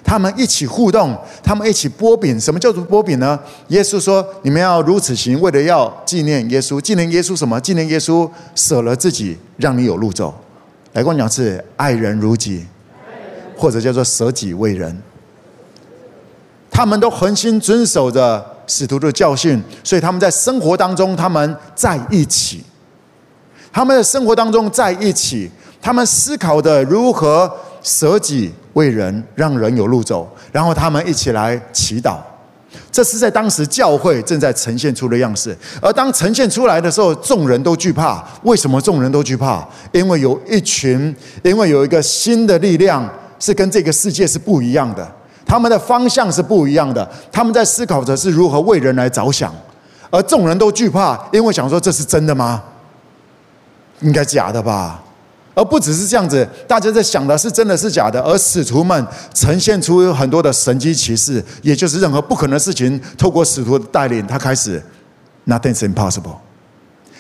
[0.06, 2.40] 他们一起互动，他们一起波饼。
[2.40, 3.38] 什么叫做波饼呢？
[3.70, 6.80] 耶稣说：“你们要如此行，为了要纪念耶稣。
[6.80, 7.60] 纪念耶稣什么？
[7.60, 10.32] 纪念耶稣舍了自己，让你有路走。”
[10.94, 12.64] 来跟我讲是爱人如己，
[13.58, 14.96] 或者叫做舍己为人。
[16.70, 22.64] 他们都恒心遵守着使徒的教训，所以他们在生活当中，他们在一起。
[23.74, 25.50] 他们的生活当中在一起，
[25.82, 27.52] 他们思考的如何
[27.86, 28.52] 舍己。
[28.76, 32.18] 为人让人有路走，然后他们一起来祈祷，
[32.92, 35.58] 这是在当时教会正在呈现出的样式。
[35.82, 38.22] 而当呈现出来的时候，众人都惧怕。
[38.44, 39.66] 为什么众人都惧怕？
[39.94, 45.10] 因为有一群，因为有一个新的力量是跟这个世界是不一样的，
[45.46, 49.56] 他们的方向是不一样的，他们在思考着是如何为人来着想，
[50.10, 52.62] 而众人都惧怕，因为想说这是真的吗？
[54.02, 55.02] 应该假的吧。
[55.56, 64.84] 而不只是这样子，大家在想的是真的是假的，而使徒们呈现出很多的神迹奇事，也就是任何不可能的事情，透过使徒的带领，他开始
[65.48, 66.36] ，Nothing's impossible，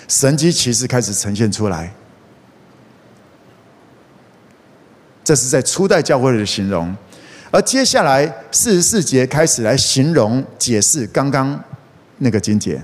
[0.07, 1.93] 神迹奇事开始呈现出来。
[5.23, 6.95] 这是在初代教会的形容，
[7.49, 11.59] 而接下来四十四节开始来形容解释刚刚
[12.17, 12.83] 那个经节。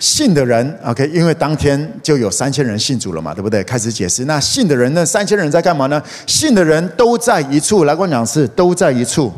[0.00, 3.62] 信的人，OK，因为当天就有三千人信主了嘛，对不对？
[3.62, 6.02] 开始解释，那信的人，那三千人在干嘛呢？
[6.26, 9.30] 信的人都在一处，来跟我讲是都在一处。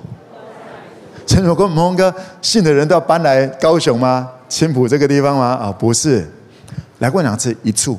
[1.27, 4.31] 陈主跟蒙哥，信的人都要搬来高雄吗？
[4.49, 5.59] 青埔这个地方吗？
[5.61, 6.25] 啊，不是，
[7.01, 7.99] 来过两次一处。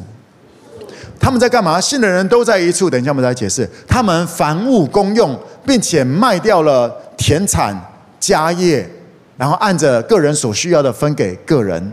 [1.19, 1.81] 他们在干嘛？
[1.81, 2.89] 信的人都在一处。
[2.89, 3.69] 等一下我们再解释。
[3.85, 7.75] 他们凡物公用，并且卖掉了田产
[8.21, 8.89] 家业，
[9.35, 11.91] 然后按着个人所需要的分给个人。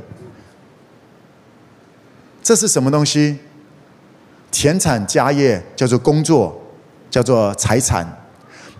[2.42, 3.38] 这是什么东西？
[4.50, 6.60] 田产家业叫做工作，
[7.08, 8.06] 叫做财产。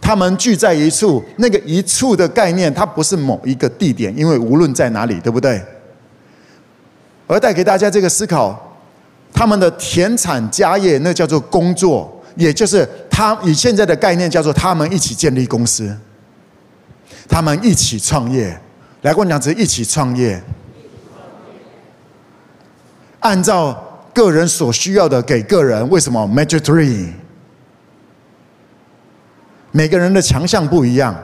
[0.00, 5.62] 他们聚在一处，那个一处的概念，它不是某一个地点，因为无论在哪里，对不对？
[7.26, 8.58] 而带给大家这个思考，
[9.32, 15.96] 他们的田产家业，那叫做工作，也就是他以现在的概念叫做他们一起建立公司，
[17.28, 18.58] 他们一起创业。
[19.02, 20.42] 来，跟我讲，只一起创业。
[23.20, 23.80] 按照
[24.12, 27.12] 个人所需要的给个人，为什么？Magic three，
[29.70, 31.14] 每个人的强项不一样，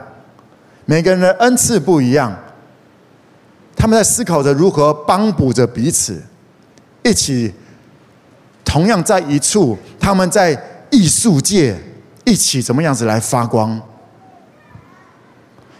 [0.85, 2.35] 每个人的恩赐不一样，
[3.75, 6.21] 他们在思考着如何帮补着彼此，
[7.03, 7.53] 一起
[8.63, 10.57] 同样在一处，他们在
[10.89, 11.75] 艺术界
[12.23, 13.79] 一起怎么样子来发光？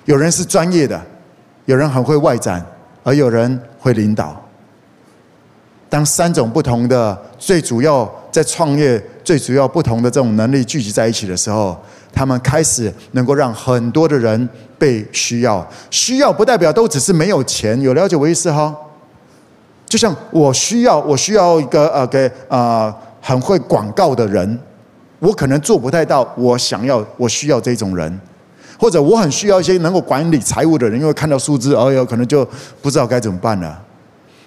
[0.06, 1.00] 有人是专业的，
[1.66, 2.66] 有人很会外展，
[3.04, 4.42] 而有人会领导。
[5.90, 11.78] 当三种不同的最主要在创业最主要不同的这种能力聚集在一起的时候，
[12.14, 15.66] 他们开始能够让很多的人被需要。
[15.90, 18.76] 需要不代表都只是没有钱，有了解我意思哈？
[19.86, 24.60] 就像我需要，我需要一个呃给呃很会广告的人，
[25.20, 26.28] 我可能做不太到。
[26.36, 28.20] 我想要，我需要这种人，
[28.78, 32.46] 或者我很需要一些能够管理财务的人，因为看到数字，哎呦，可能就
[32.82, 33.82] 不知道该怎么办了。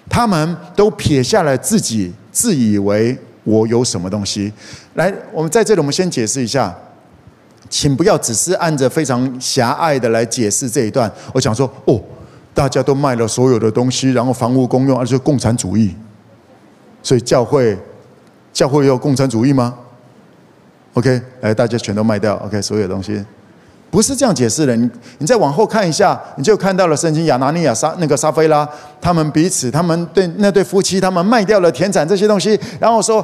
[0.09, 3.17] 他们都撇下了自己，自以为。
[3.43, 4.53] 我有什么东西？
[4.93, 6.71] 来，我们在这里，我们先解释一下，
[7.67, 11.11] 请不要只是按着非常狭隘的来解释这一段。
[11.33, 11.99] 我想说，哦，
[12.53, 15.95] 大家都卖了所有的东西，然后房屋公用，而且共产主义，
[17.01, 17.75] 所以教会，
[18.53, 19.75] 教会有共产主义吗
[20.93, 23.25] ？OK，来，大家全都卖掉，OK，所有东西。
[23.91, 28.67] 不是这样解释的，你你再往后看一下，你就看到了圣经亚拿尼亚撒那个撒非拉，
[29.01, 33.23] 他们彼此，他们对那对夫妻，他们卖掉了田产这些东西，然后说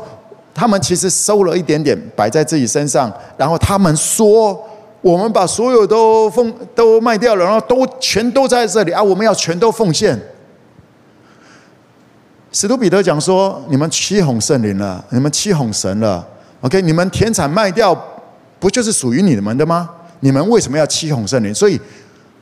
[0.53, 4.61] 他们其实收了一点点摆在自己身上，然后他们说
[4.99, 10.19] 我们把所有都奉都卖掉了，然后都全都在这里啊，我们要全都奉献。
[12.51, 16.27] 使徒彼得讲说，你们欺哄圣灵了，你们欺哄神了
[16.59, 17.95] ，OK，你们田产卖掉，
[18.59, 19.89] 不就是属于你们的吗？
[20.19, 21.53] 你们为什么要欺哄圣灵？
[21.53, 21.79] 所以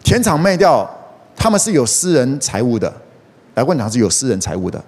[0.04, 0.90] 田场卖掉，
[1.36, 2.92] 他们是有私人财物的。
[3.56, 4.84] 来问堂是有私人财物的，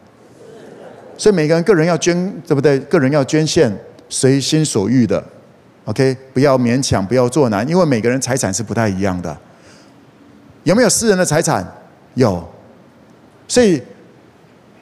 [1.18, 2.14] 所以每个人个人要捐，
[2.46, 2.78] 对不对？
[2.80, 3.74] 个人要捐献，
[4.10, 5.24] 随心所欲的。
[5.86, 9.38] OK，不要勉强，不要做难，因为每个人财产是不太一样的。
[10.66, 11.66] 有没有私人的财产？
[12.16, 12.46] 有。
[13.48, 13.82] 所以，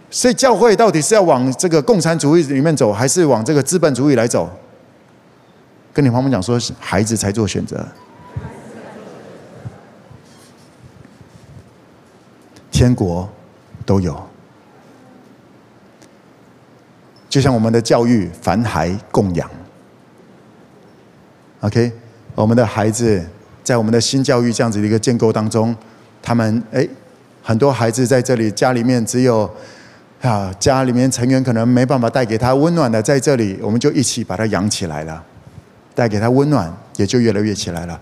[0.09, 4.49] 所以教会到底是要往这个共产主义里面走，还是往这个资本主义来走？
[5.95, 7.87] 跟你旁边讲说，孩子才做选择。
[12.69, 13.29] 天国
[13.85, 14.21] 都有，
[17.29, 19.49] 就像我们的教育，凡孩供养。
[21.61, 21.89] OK，
[22.35, 23.25] 我们的孩子
[23.63, 25.73] 在我们的新教育这样子的一个建构当中，
[26.21, 26.85] 他们哎，
[27.41, 29.49] 很多孩子在这里，家里面只有
[30.21, 35.23] 啊，家里面成员可能没办法带给他温暖的，在这里我们就一起把他养起来了。
[35.95, 37.99] 带给他温暖，也就越来越起来了。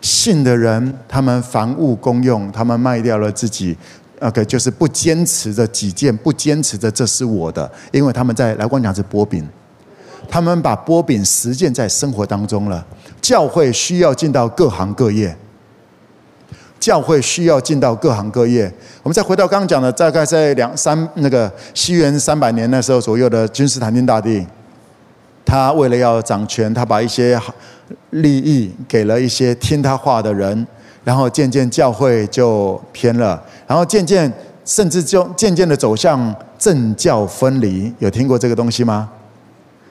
[0.00, 3.76] 信的人，他们房屋公用，他们卖掉了自己
[4.20, 9.46] ，OK，就是不坚持着己见，不坚持着这是我的，因为他们在来光讲是波饼，
[10.28, 12.86] 他们把波饼实践在生活当中了。
[13.20, 15.36] 教会需要进到各行各业，
[16.78, 18.72] 教会需要进到各行各业。
[19.02, 24.46] 我们再回到刚刚讲的，大概在两三那个西元三百年那时候左右的君士坦丁大帝。
[25.50, 27.36] 他为了要掌权，他把一些
[28.10, 30.64] 利益给了一些听他话的人，
[31.02, 34.32] 然后渐渐教会就偏了，然后渐渐
[34.64, 37.92] 甚至就渐渐的走向政教分离。
[37.98, 39.10] 有听过这个东西吗？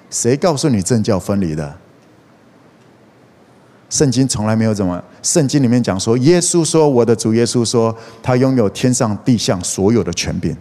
[0.10, 1.76] 谁告诉你政教分离的？
[3.90, 5.04] 圣经从来没有怎么。
[5.22, 7.94] 圣经里面讲说，耶稣说，我的主耶稣说，
[8.24, 10.56] 他拥有天上地下所有的权柄。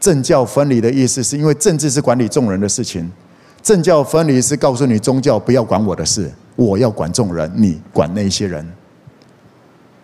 [0.00, 3.12] 政教分离的意思是因为政治是管理众人的事情。
[3.66, 8.64] 政教分离是告诉你宗教不要管我的事，我要管众人，你管那些人。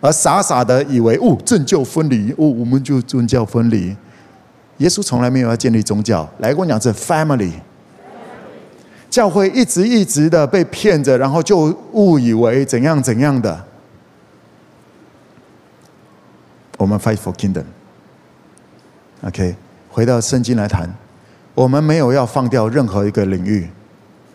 [0.01, 3.97] 而傻傻的以为哦，政教分离哦，我们就宗教分离。
[4.79, 7.53] 耶稣从来没有要建立宗教，来跟我讲这 family。
[9.09, 13.65] 教会一直一直的被骗着，然后就误以为怎样怎样的。
[16.79, 17.67] 我们 fight for kingdom。
[19.21, 19.55] OK，
[19.89, 20.93] 回到圣经来谈。
[21.55, 23.69] 我们没有要放掉任何一个领域，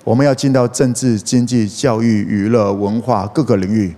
[0.04, 3.96] 我们要进到政治、经济、教育、娱乐、文化各个领域，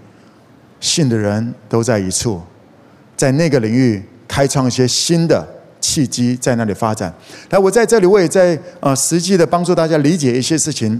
[0.80, 2.42] 信的人都在一处，
[3.18, 5.46] 在那个领域开创一些新的
[5.82, 7.14] 契机，在那里发展。
[7.50, 11.00] 来，我在这里，我也在呃实际的帮助大家理解一些事情。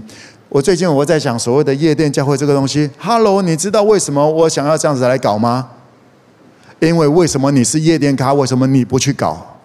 [0.50, 2.90] 我最近我在想所谓的夜店教会这个东西。
[2.98, 5.70] Hello，你知道为什么我想要这样子来搞吗？
[6.80, 9.59] 因为为什么你是夜店咖，为什么你不去搞？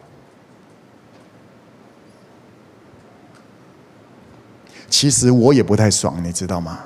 [4.98, 6.80] 其实我也不太爽，你知道吗？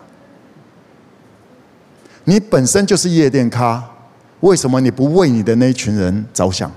[2.24, 3.88] 你本身就是夜店咖，
[4.39, 6.72] 为什么你不为你的那一群人着想？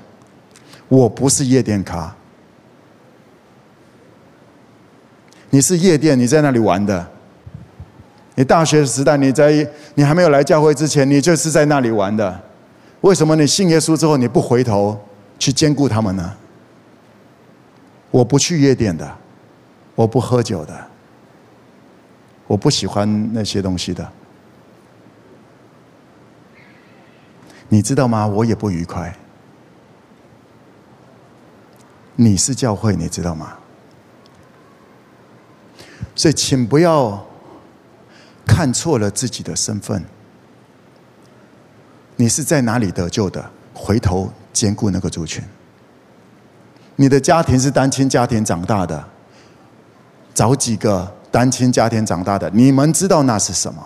[0.89, 2.15] 我不是夜店咖，
[5.49, 7.09] 你是夜店，你在那里玩的。
[8.35, 12.39] 你大学时代，你在你还没有来教会之前，你就是在那里玩的。
[13.01, 15.01] 为什么你信耶稣之后，你不回头
[15.39, 16.31] 去兼顾他们呢？
[18.11, 19.11] 我不去夜店的，
[19.95, 20.92] 我不喝酒的。
[22.53, 24.13] 我不喜欢那些东西的，
[27.71, 28.27] 你知道吗？
[28.27, 29.17] 我也不愉快。
[32.15, 33.55] 你是教会，你知道吗？
[36.15, 37.27] 所以请不要
[38.47, 40.05] 看错了自己的身份。
[42.17, 43.51] 你是在哪里得救的？
[43.73, 45.43] 回头兼顾那个族群。
[46.97, 49.09] 你的家庭是单亲家庭长大的，
[50.35, 53.83] 找几个单亲家庭长大的，你们知道那是什么？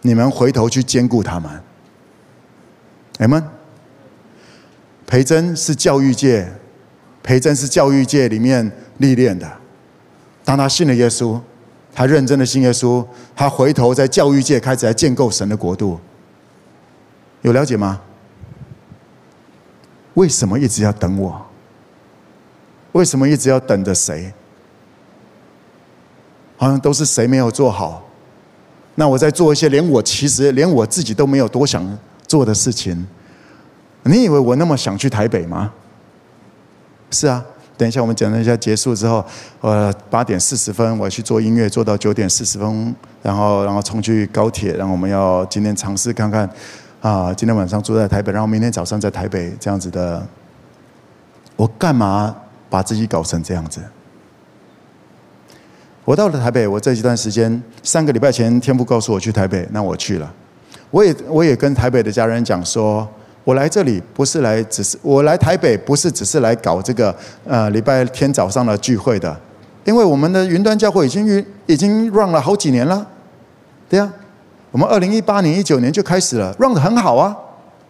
[0.00, 1.50] 你们回头去兼顾他们。
[3.18, 3.42] 你们，
[5.06, 6.50] 培真是教育界，
[7.22, 9.50] 培真是教育界里面历练的。
[10.44, 11.40] 当他信了耶稣，
[11.92, 15.98] 他认真的信耶稣，他回头在教育界开始来建构神的国度。
[17.42, 18.00] 有了解吗？
[20.14, 21.46] 为什么一直要等我？
[22.92, 24.32] 为什么一直要等着谁？
[26.64, 28.02] 好像都是谁没有做好。
[28.94, 31.86] 那我在做一些连我其实连我自己都没有多想
[32.26, 33.06] 做的事情。
[34.04, 35.70] 你以为我那么想去台北吗？
[37.10, 37.44] 是啊，
[37.76, 39.22] 等一下我们讲了一下结束之后，
[39.60, 46.48] 呃，八点四十分我去做音乐，做到九点四十分，然后然后冲去高铁，然后我们要今天尝试看看
[47.02, 50.26] 啊，今天晚上住在台北，然后明天早上在台北这样子的。
[51.56, 52.34] 我干嘛？
[52.70, 53.82] 把自己搞成这样子。
[56.04, 60.30] 我到了台北，我这一段时间，三个礼拜前，天父告诉我去台北，那我去了。
[60.90, 63.08] 我也我也跟台北的家人讲说，
[63.42, 67.14] 我来这里不是来，只是我来台北不是只是来搞这个
[67.46, 69.34] 呃礼拜天早上的聚会的，
[69.84, 73.06] 因为我们的云端教会已经运已经 run 了好几年了，
[73.88, 74.12] 对呀，
[74.70, 77.34] 我们二零一八年、一九年就开始了，run 得很好啊。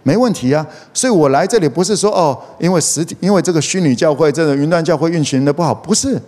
[0.05, 6.21] 没问题啊，所以我来这里不是说哦，因为实体，因为这个虚拟教会、这个云端教会运行的不好，不是，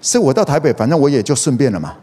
[0.00, 1.94] 是我到台北，反正我也就顺便了嘛。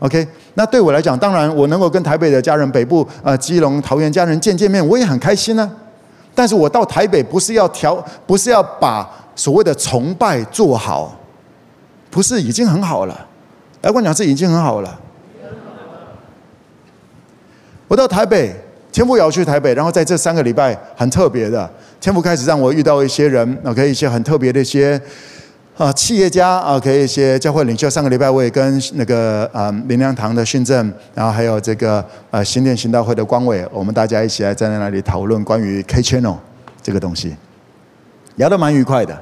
[0.00, 5.70] OK，那对我来讲，当然我能够跟台北的家人、北部呃基隆、桃园家人见见面，我也很开心呢。
[6.34, 7.96] 但是我到台北不是要调，
[8.26, 11.18] 不是要把所谓的崇拜做好，
[12.10, 13.26] 不是已经很好了？
[13.80, 15.00] 来，我讲是已经很好了。
[17.88, 18.54] 我到台北，
[18.92, 25.00] 天父也要去台北，然后在这三个礼拜很特别的，天父开始让我遇到一些人，OK，一些很特别的一些
[25.76, 27.90] 啊企业家，OK，一些教会领袖。
[27.90, 36.36] 上个礼拜我也跟那个啊林良堂的训政，然后还有这个呃新店行道会的光伟，我们大家一起来站在那里讨论关于 K Channel
[36.82, 37.36] 这个东西，
[38.36, 39.18] 聊得蛮愉快的。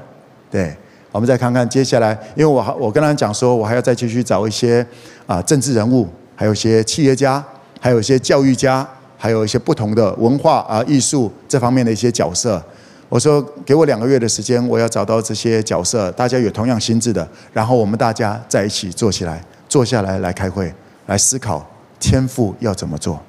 [0.49, 0.73] 对，
[1.11, 4.85] 我们再看看接下来，因为我我跟他讲说，我还要再继续找一些
[5.27, 7.43] 啊政治人物，还有一些企业家。
[7.77, 12.59] 还有一些教育家，还有一些不同的文化啊、艺术这方面的一些角色。
[13.07, 20.73] 我说，给我两个月的时间，我要找到这些角色，大家有同样心智的，然后我们大家在一起坐起来，坐下来来开会，
[21.05, 23.21] 来思考天赋要怎么做。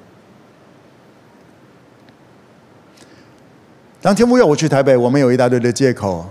[4.01, 6.25] 当天父要我去台北，我们有一大堆的借口。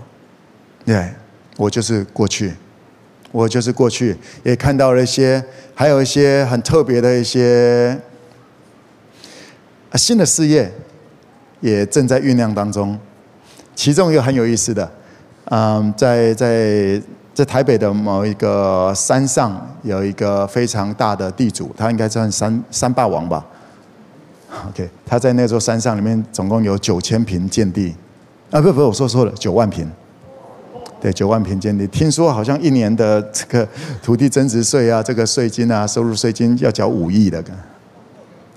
[0.85, 1.11] 对，
[1.57, 2.53] 我就是过去，
[3.31, 5.43] 我就是过去，也看到了一些，
[5.73, 7.97] 还有一些很特别的一些。
[9.93, 10.71] 新的事业
[11.59, 12.97] 也正在酝酿当中，
[13.77, 14.91] 其中一个很有意思的，
[15.45, 16.99] 嗯，在在
[17.31, 23.45] 在台北的某一个山上，有一个非常大的地主，他应该算山山霸王吧。
[24.69, 27.93] OK，他在那座山上里面总共有九千坪建地，
[28.49, 29.87] 啊，不不，我说错了，九万坪，
[30.99, 31.85] 对，九万坪建地。
[31.85, 33.67] 听说好像一年的这个
[34.01, 37.43] 土地增值税啊，这个税金啊，收入税金要缴五亿的。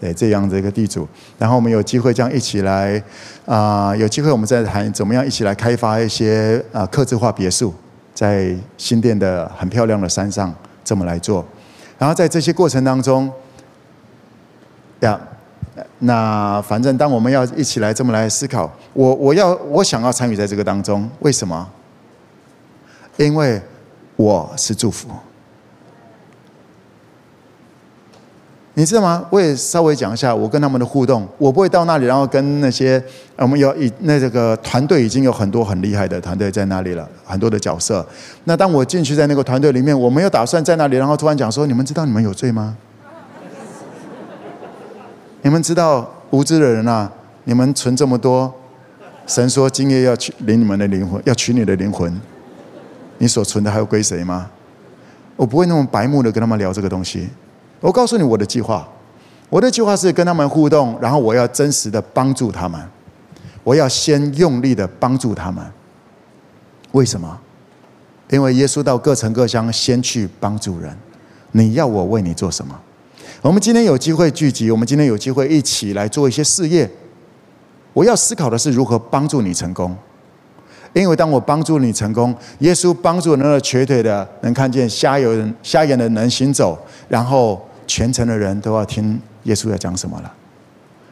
[0.00, 1.06] 对，这样的一个地主，
[1.38, 3.02] 然后我们有机会这样一起来，
[3.44, 7.74] 啊、有机会我们再谈怎么样一起来开发一些啊、呃、客制化别墅，
[8.14, 11.44] 在新店的很漂亮的山上这么来做，
[11.98, 13.30] 然后在这些过程当中，
[15.00, 15.20] 呀，
[15.98, 21.68] 那反正当我们要一起来这么来思考，我我要我想要参与在这个当中，为什么？
[23.18, 23.60] 因为
[24.16, 25.10] 我是祝福。
[28.74, 29.26] 你知道吗？
[29.30, 31.26] 我也稍微讲一下我跟他们的互动。
[31.38, 33.02] 我不会到那里，然后跟那些
[33.36, 38.06] 我们有以那这个团队已经有很多很厉害的团队在那里了，很多的角色。
[38.44, 42.76] 那当我进去在那个团队里面，我没有打算在那里，然后突然讲说：“你们知道你们有罪吗？”
[45.42, 47.10] 你们知道无知的人啊，
[47.44, 48.52] 你们存这么多，
[49.26, 52.18] 神说今夜要取领你们的灵魂，要取你的灵魂，
[53.18, 54.48] 你所存的还要归谁吗？
[55.36, 57.28] 我不会那么白目的跟他们聊这个东西。
[57.80, 58.86] 我告诉你我的计划，
[59.48, 62.80] 我的计划是跟他们互动，然后我要真实的帮助他们，
[63.64, 65.64] 我要先用力的帮助他们。
[66.92, 67.40] 为什么？
[68.30, 70.96] 因为耶稣到各城各乡先去帮助人。
[71.52, 72.78] 你要我为你做什么？
[73.42, 76.88] 我们今天有机会聚集，我们今天有机会一起来做一些事业。
[77.92, 79.96] 我要思考的是如何帮助你成功，
[80.92, 86.78] 因为当我帮助你成功，耶稣帮助那个瘸腿的能看见，瞎有人瞎眼的能行走，
[87.08, 87.60] 然后
[87.90, 90.32] 全城的人都要听耶稣要讲什么了。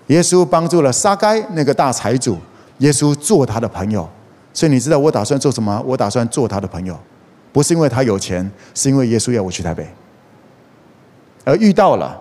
[0.07, 2.39] 耶稣帮助了撒该那个大财主，
[2.79, 4.09] 耶稣做他的朋友。
[4.55, 5.83] 所以你知道我打算做什么？
[5.85, 6.97] 我打算做他的朋友，
[7.53, 9.89] 不是因为他有钱，是因为耶稣要我去台北。
[11.45, 12.17] 而遇到了，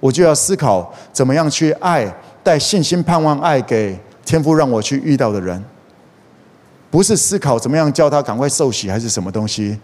[0.00, 5.62] 我就要思考怎么样去爱，带信心、盼望、爱给天父让我去遇到的人。
[6.90, 9.78] 不是思考怎么样叫他赶快受洗还是什么东西，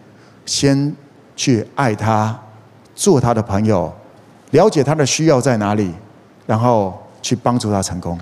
[0.44, 0.92] 先
[1.36, 2.38] 去爱他，
[2.96, 3.92] 做他的朋友，
[4.50, 5.92] 了解他的需要在哪里，
[6.46, 8.18] 然后去帮助他成功。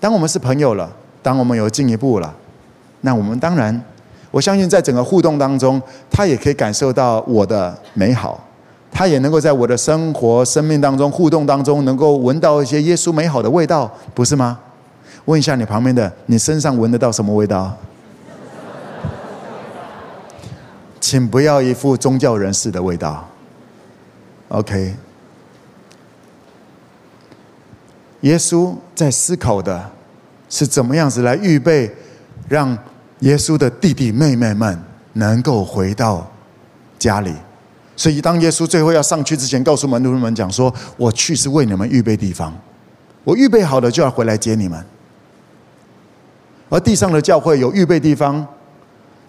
[0.00, 0.90] 当我们是朋友了，
[1.22, 2.34] 当我们有进一步了，
[3.02, 3.80] 那我们当然，
[4.30, 8.42] 我相信在整个互动当中，他也可以感受到我的美好，
[8.90, 14.58] 他也能够在我的生活、生命当中互动当中，能够闻到一些耶稣美好的味道，不是吗？
[15.26, 17.76] 问一下你旁边的，你身上闻得到什么味道？
[20.98, 23.26] 请不要一副宗教人士的味道。
[24.48, 24.94] OK，
[28.22, 29.90] 耶稣在思考的
[30.48, 31.90] 是怎么样子来预备，
[32.48, 32.76] 让
[33.20, 34.78] 耶稣的弟弟妹妹们
[35.14, 36.30] 能够回到
[36.98, 37.34] 家里。
[37.96, 42.50] 所以，当耶稣最后要上去之前，告诉门徒们讲说：“我去是为你们预备地方，
[43.24, 44.82] 我预备好了就要回来接你们。”
[46.70, 48.46] 而地上的教会有预备地方，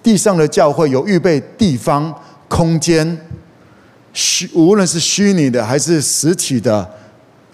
[0.01, 2.13] 地上的教会有预备地方、
[2.47, 3.19] 空间，
[4.13, 6.89] 虚无论是虚拟的还是实体的，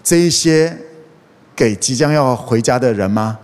[0.04, 0.76] 这一些
[1.58, 3.36] 给即将要回家的人吗？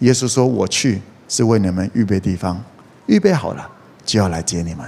[0.00, 2.62] 耶稣说：“我去是为你们预备地方，
[3.06, 3.66] 预备好了
[4.04, 4.86] 就要来接你们。”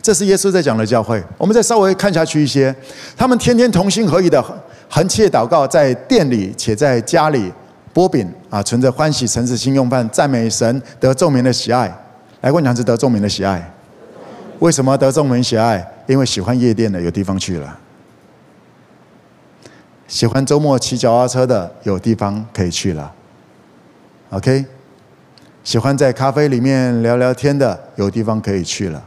[0.00, 1.22] 这是耶稣在讲的教会。
[1.36, 2.74] 我们再稍微看下去一些，
[3.14, 4.42] 他们天天同心合意的。
[4.88, 7.52] 恒切祷告，在店里且在家里
[7.92, 11.94] 擘饼啊，存着欢喜诚实心用饭，赞美神，得众民的喜爱。
[12.40, 13.70] 来过讲是得众民的喜爱。
[14.60, 15.86] 为什么得众民喜爱？
[16.06, 17.78] 因为喜欢夜店的有地方去了，
[20.08, 23.12] 喜欢周末骑脚踏车的有地方可以去了。
[24.30, 24.64] OK，
[25.62, 29.04] 喜欢在咖啡里面聊聊天的有地方可以去了。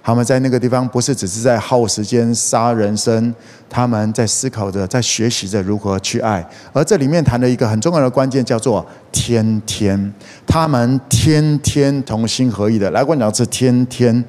[0.00, 3.34] 他们在那个地方不是只是在耗时间、杀人生，
[3.68, 6.48] 他们在思考着、在学习着如何去爱。
[6.72, 10.14] 而这里面谈的一个很重要的关键叫做“天天”，
[10.46, 12.88] 他们天天同心合意的。
[12.92, 14.24] 来，我讲是天天。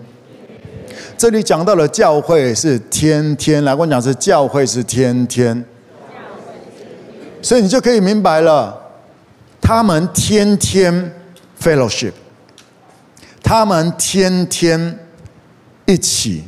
[1.15, 5.63] 这里讲到了教会是天天，来，我讲是教会是天天。
[7.41, 8.77] 所以你就可以明白了，
[9.61, 11.13] 他们天天
[11.61, 12.13] fellowship，
[13.43, 14.97] 他们天天。
[15.85, 16.43] 一起，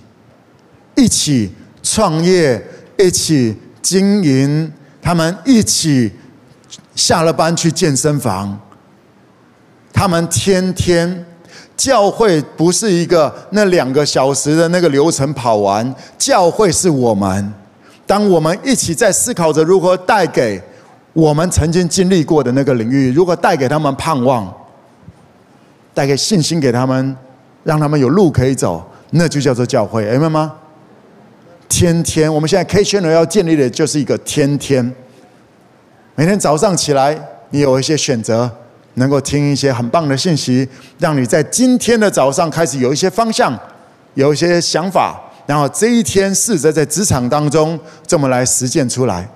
[0.96, 2.64] 一起创业，
[2.96, 4.72] 一起经营。
[5.02, 6.12] 他们一起
[6.94, 8.56] 下了班去健身房。
[9.92, 11.26] 他们天天
[11.76, 17.52] 教会不是一个那两个小时的那个流程跑完，教会是我们。
[18.06, 20.62] 当我们一起在思考着如何带给
[21.14, 24.54] 我们曾经经历过的那个领域，如果带给他们盼望，
[25.94, 27.16] 带给信心给他们，
[27.64, 28.86] 让他们有路可以走。
[29.14, 30.54] 那就叫做教会，明白吗？
[31.68, 34.94] 天天，我们现在 K channel 要建立的就是一个天天。
[36.16, 37.18] 每天早上起来，
[37.50, 38.50] 你有一些选择，
[38.94, 40.66] 能够听一些很棒的信息，
[40.98, 43.58] 让你在今天的早上开始有一些方向，
[44.14, 49.30] 有一些想法，然后这一天试着在职场当中这么来实践出来。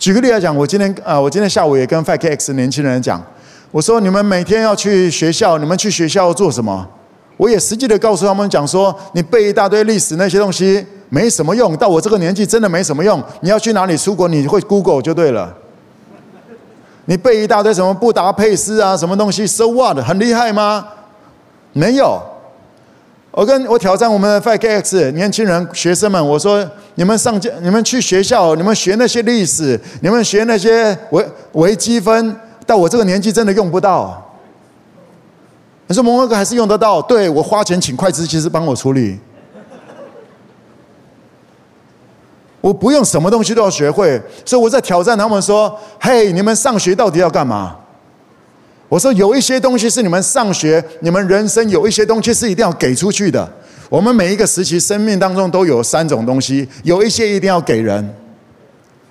[0.00, 3.22] 举个例来讲，我今天啊，我今天下午也跟 5KX 年轻人讲，
[3.70, 6.88] 我说你们每天要去学校，你们去学校做什么？
[7.36, 13.22] 我也实际的告诉他们讲说，你背一大堆历史那些东西没什么用，到我这个年纪真的没什么用。
[13.40, 15.54] 你要去哪里出国，你会 Google 就对了。
[17.04, 19.98] 你背一大堆什么布达佩斯啊，什么东西，So what？
[19.98, 20.88] 很厉害吗？
[21.74, 22.22] 没有。
[23.40, 26.62] 我跟我挑战我们的 5KX 年轻人学生们，我说
[26.96, 32.36] 你们上你们去学校，你们学那些历史，你们学那些微微积分，
[32.66, 34.22] 到我这个年纪真的用不到。
[35.86, 37.00] 你说某个还是用得到？
[37.00, 39.18] 对，我花钱请会计师帮我处理，
[42.60, 47.74] 我不用什么东西都要学会，所以我在挑战他们说：“嘿，你们上学到底要干嘛？”
[48.90, 53.48] 我说：“有一些东西是你们上学，你们人生有一些东西是一定要给出去的。
[53.88, 58.12] 我们每一个时期生命当中都有三种东西，有一些一定要给人，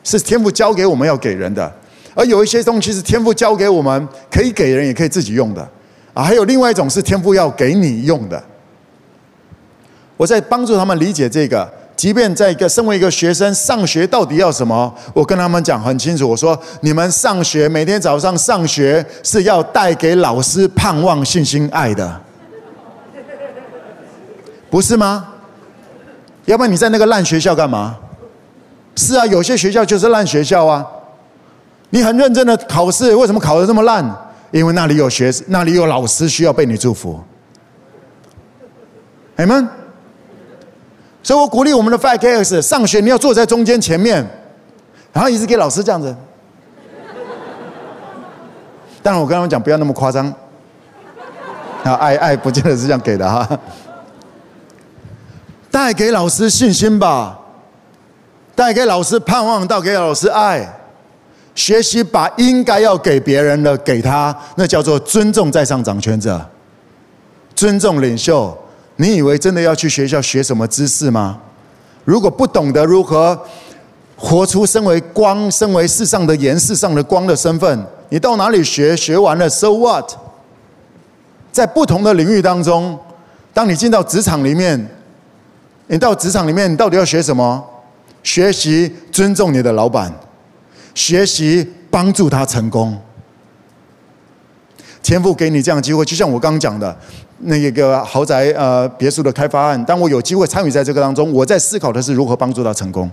[0.03, 1.65] 是天赋教给我们要给人的；
[2.13, 5.65] 而有一些东西是天赋教给我们，可以给人，也可以自己用的。”
[6.13, 8.43] 啊，还有另外一种是天赋要给你用的。
[10.17, 14.95] 我在帮助他们理解这个即便在一个身为一个学生，上学到底要什么？
[15.13, 22.21] 我跟他们讲很清楚，我说你们上学每天早上上学是要带给老师盼望、信心、爱的，
[24.69, 25.27] 不是吗？
[26.45, 27.97] 要不然你在那个烂学校干嘛？
[28.95, 30.87] 是啊，有些学校就是烂学校啊。
[31.89, 34.09] 你很认真的考试，为什么考得这么烂？
[34.51, 37.19] 因为那里有学，那里有老师需要被你祝福。
[39.35, 39.67] 你们，
[41.21, 44.25] 所以我鼓励我们的 Five KX 上学，你要坐在中间前面，
[45.11, 46.15] 然后一直给老师这样子。
[49.01, 50.27] 当然，我跟他们讲不要那么夸张。
[51.83, 53.47] 啊，爱爱不见得是这样给的哈。
[55.71, 57.39] 带给老师信心吧，
[58.55, 60.75] 带给老师盼望，到给老师爱。
[61.55, 66.43] 学习把应该要给别人的给他，那叫做尊重在上掌权者，
[67.53, 68.57] 尊重领袖。
[69.01, 71.39] 你以为真的要去学校学什么知识吗？
[72.03, 73.39] 如果不懂得如何
[74.17, 78.97] 活出身为光、身为世上的盐、世上的光的身份，你到哪里学？
[78.97, 80.11] 学完了，so what？
[81.49, 82.99] 在不同的领域当中，
[83.53, 84.89] 当你进到职场里面，
[85.87, 87.65] 你到职场里面，你到底要学什么？
[88.21, 90.13] 学习尊重你的老板，
[90.93, 92.99] 学习帮助他成功。
[95.01, 96.97] 天父给你这样的机会，就像我刚刚讲的。
[97.41, 103.09] 那一个豪宅呃别墅的开发案，当我有机会参与在这个当中，我在思考的是如何帮助他成功，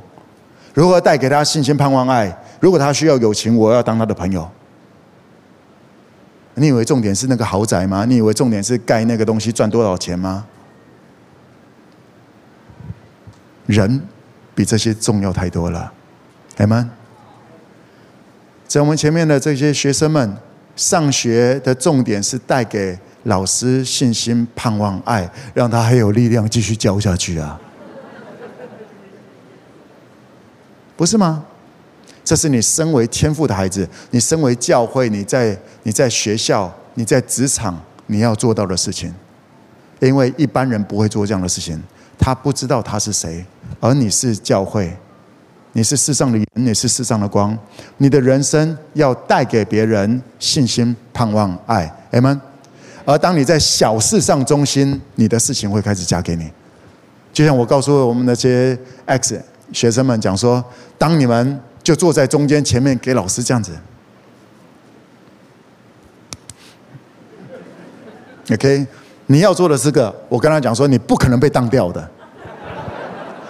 [0.74, 2.36] 如何带给他信心、盼望、爱。
[2.58, 4.48] 如果他需要友情，我要当他的朋友。
[6.54, 8.04] 你以为重点是那个豪宅吗？
[8.04, 10.44] 你以为重点是盖那个东西赚多少钱吗？
[13.66, 14.02] 人
[14.56, 15.92] 比这些重要太多了，
[16.56, 16.90] 阿们。
[18.66, 20.36] 在我们前面的这些学生们，
[20.74, 22.98] 上学的重点是带给。
[23.26, 27.60] 老师信心、盼望、爱，让他还有力量继续教下去啊！
[30.96, 31.44] 不是吗？
[32.24, 39.12] 这是你身为天赋的孩子，你身为教会，你在你在学校，你在职场，你要做到的事情。
[40.00, 41.82] 因为一般人不会做这样的事情，
[42.18, 43.44] 他不知道他是谁，
[43.80, 44.96] 而你是教会，
[45.72, 47.58] 你是世上的盐，你是世上的光，
[47.96, 51.92] 你的人生要带给别人信心、盼望、爱。
[52.12, 52.40] 阿们。
[53.07, 56.50] 而当你在小事上忠心，你的事情会开始嫁给你。
[57.32, 59.40] 就像我告诉我们那些 X
[59.72, 60.62] 学生们讲说，
[60.98, 63.72] 当你们就坐在中间前面给老师这样子
[68.52, 68.86] ，OK，
[69.26, 72.11] 你要做的是个，我跟他讲说，你不可能被当掉的，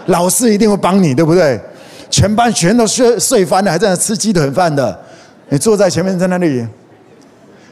[0.07, 1.59] 老师一定会帮你，对不对？
[2.11, 5.00] 全班全都睡睡翻了，还在那吃鸡腿饭的，
[5.48, 6.66] 你坐在前面在那里，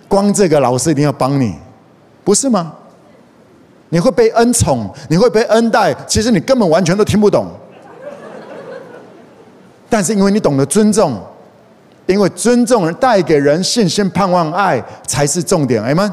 [0.08, 1.54] 光这个老师一定要帮你。
[2.24, 2.72] 不是吗？
[3.90, 7.46] 你会被恩宠，你会被恩待，其实你根本完全都听不懂。
[9.88, 11.22] 但是因为你懂得尊重，
[12.06, 16.10] 因为尊重人带给人信心、盼望、爱才是重点，哎们。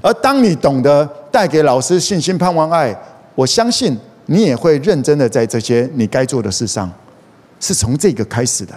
[0.00, 2.96] 而当你懂得带给老师信心、盼望、爱，
[3.34, 6.90] 我相信你也会认真的在这些你该做的事上，
[7.60, 8.74] 是从这个开始的。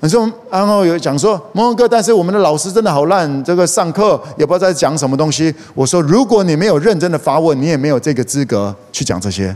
[0.00, 5.52] 你说，然后有讲说，蒙哥，但是我们的老师真的好烂，这个上课也不知道在讲什么东西。
[5.74, 9.54] 我说，如果你没有认真的发问，你也没有这个资格去讲这些。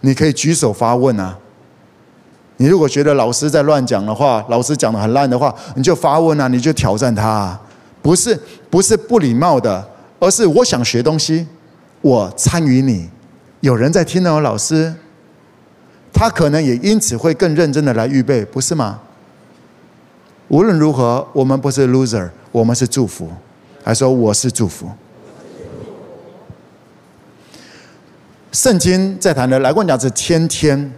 [0.00, 1.38] 你可以举手发问啊。
[2.56, 7.60] 你如果觉得老师在乱讲的话，老师讲的很烂的话，你就发问啊，你就挑战他啊。
[8.02, 8.36] 不是
[8.68, 9.88] 不是不礼貌的，
[10.18, 11.46] 而是我想学东西，
[12.00, 13.08] 我参与你，
[13.60, 14.92] 有人在听哦，老师，
[16.12, 18.98] 他可能也因此会更认真的来预备，不是吗？
[20.48, 23.28] 无论如何，我们不是 loser，我们是祝福。
[23.82, 24.88] 还说我是祝福。
[28.52, 30.92] 圣经在谈的，来跟我讲是天天。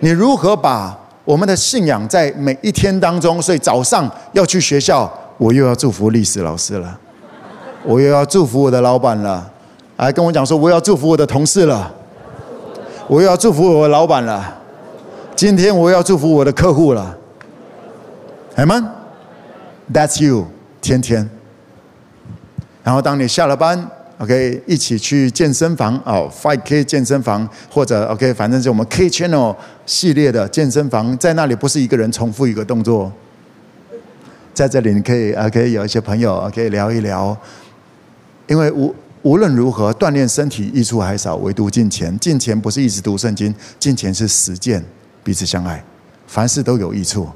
[0.00, 3.40] 你如何把我们的信仰在每一天当中？
[3.40, 6.98] 所以早上要去学校，我又要祝福历史老师了，
[7.84, 9.48] 我又要祝福我的老板了，
[9.96, 11.92] 还跟我讲说我要祝福我的同事了，
[13.06, 14.56] 我又要祝福我的老板了。
[15.36, 17.16] 今天我要祝福我的客户了。
[18.60, 18.84] Amen?
[19.90, 20.48] That's you，
[20.82, 21.26] 天天。
[22.84, 29.56] 然后当你下了班，OK，一起去健身房哦，Five K 健身房，或者 OK，反正是我们 K Channel
[29.86, 33.10] 系列的健身房，在那里不是一个人重复一个动作，
[34.52, 37.34] 在这里你可以 OK 有一些朋友 OK 聊一聊，
[38.46, 42.18] 因为无无论如何锻炼身体益处还少，唯独进钱。
[42.18, 44.84] 进钱不是一直读圣经，进钱是实践
[45.24, 45.82] 彼此相爱，
[46.26, 47.26] 凡事都有益处。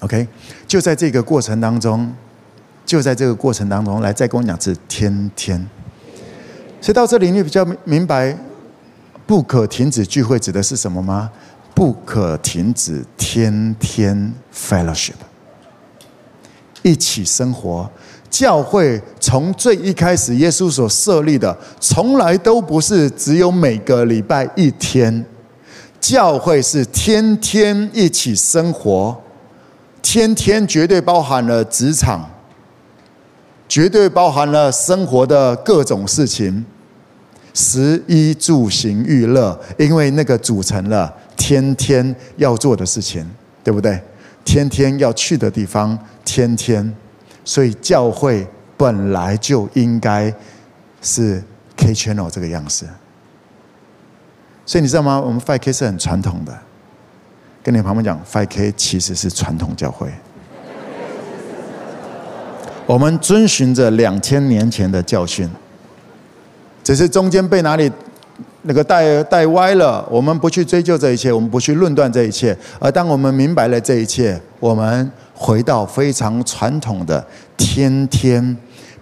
[0.00, 0.26] OK，
[0.66, 2.12] 就在这个过程当中，
[2.84, 5.58] 就在这个过程当中，来再跟我讲是天天，
[6.80, 8.36] 所以到这里，你比较明白，
[9.26, 11.30] 不可停止聚会指的是什么吗？
[11.74, 15.12] 不可停止天天 fellowship，
[16.82, 17.90] 一起生活。
[18.28, 25.24] 教会从最一开始，耶稣所设立的，从来都不是只有每个礼拜一天。
[26.00, 29.18] 教会是天天一起生活，
[30.02, 32.30] 天天绝对包含了职场，
[33.68, 36.64] 绝对包含了生活的各种事情，
[37.52, 43.28] 食衣住行娱乐，因为那个组成了天天要做的事情，
[43.64, 44.00] 对不对？
[44.44, 46.94] 天天要去的地方，天天。
[47.44, 50.32] 所以教会本来就应该
[51.00, 51.42] 是
[51.76, 52.84] K Channel 这个样式。
[54.64, 55.20] 所以你知道吗？
[55.20, 56.52] 我们 Five K 是很传统的。
[57.66, 60.08] 跟你旁边讲，Five K 其实是传统教会。
[62.86, 65.50] 我们遵循着两千年前的教训，
[66.84, 67.90] 只是中间被哪里
[68.62, 70.06] 那个带带歪了。
[70.08, 72.56] 我们不去追究这一切，我们不去论断这一切。
[72.78, 75.10] 而当我们明白了这一切，我们。
[75.38, 77.22] 回到非常传统的
[77.58, 78.56] 天天，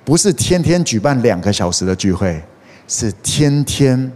[0.04, 2.42] 不是天天举办两个小时的聚会，
[2.88, 4.10] 是天天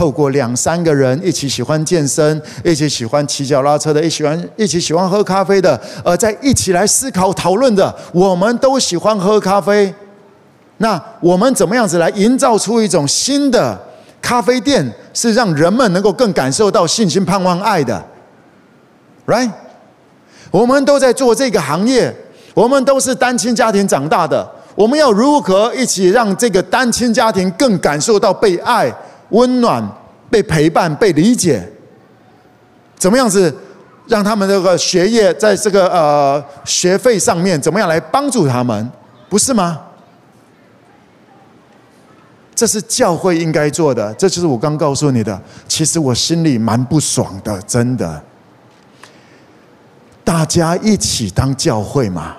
[0.00, 7.94] 透过两三个人一起喜欢健身、一起喜欢骑脚踏车的、一起喜欢一起喜欢喝咖啡的，而在一起来思考讨论的。
[8.10, 9.94] 我们都喜欢喝咖啡，
[10.78, 13.78] 那我们怎么样子来营造出一种新的
[14.22, 18.02] 咖啡店，是让人们能够更感受到信心、盼望、爱的
[19.26, 19.50] ，right？
[20.50, 22.10] 我们都在做这个行业，
[22.54, 24.50] 我们都是单亲家庭长大的。
[24.74, 28.90] 我们要如何一起让这个单亲家庭更感受到被爱、
[29.30, 29.82] 温暖、
[30.30, 31.68] 被陪伴、被理解？
[32.96, 33.54] 怎么样子
[34.06, 38.90] 让他们这个学业在这个呃学费上面怎么样来帮助他们？
[39.28, 39.80] 不是吗？
[42.54, 44.12] 这是教会应该做的。
[44.14, 45.40] 这就是我刚告诉你的。
[45.66, 48.22] 其实我心里蛮不爽的，真的。
[50.22, 52.36] 大家一起当教会嘛，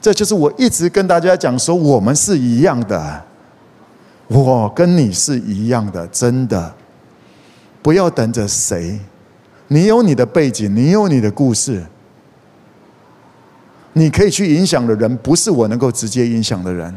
[0.00, 3.24] 这就是我一直跟大家讲说，我们是一样的，
[4.28, 6.74] 我跟你是一样的，真的。
[7.82, 8.98] 不要等着谁，
[9.68, 11.86] 你有你的背景，你有你的故事，
[13.92, 16.92] 你可以去影响的人，不是我能够直接影响的人。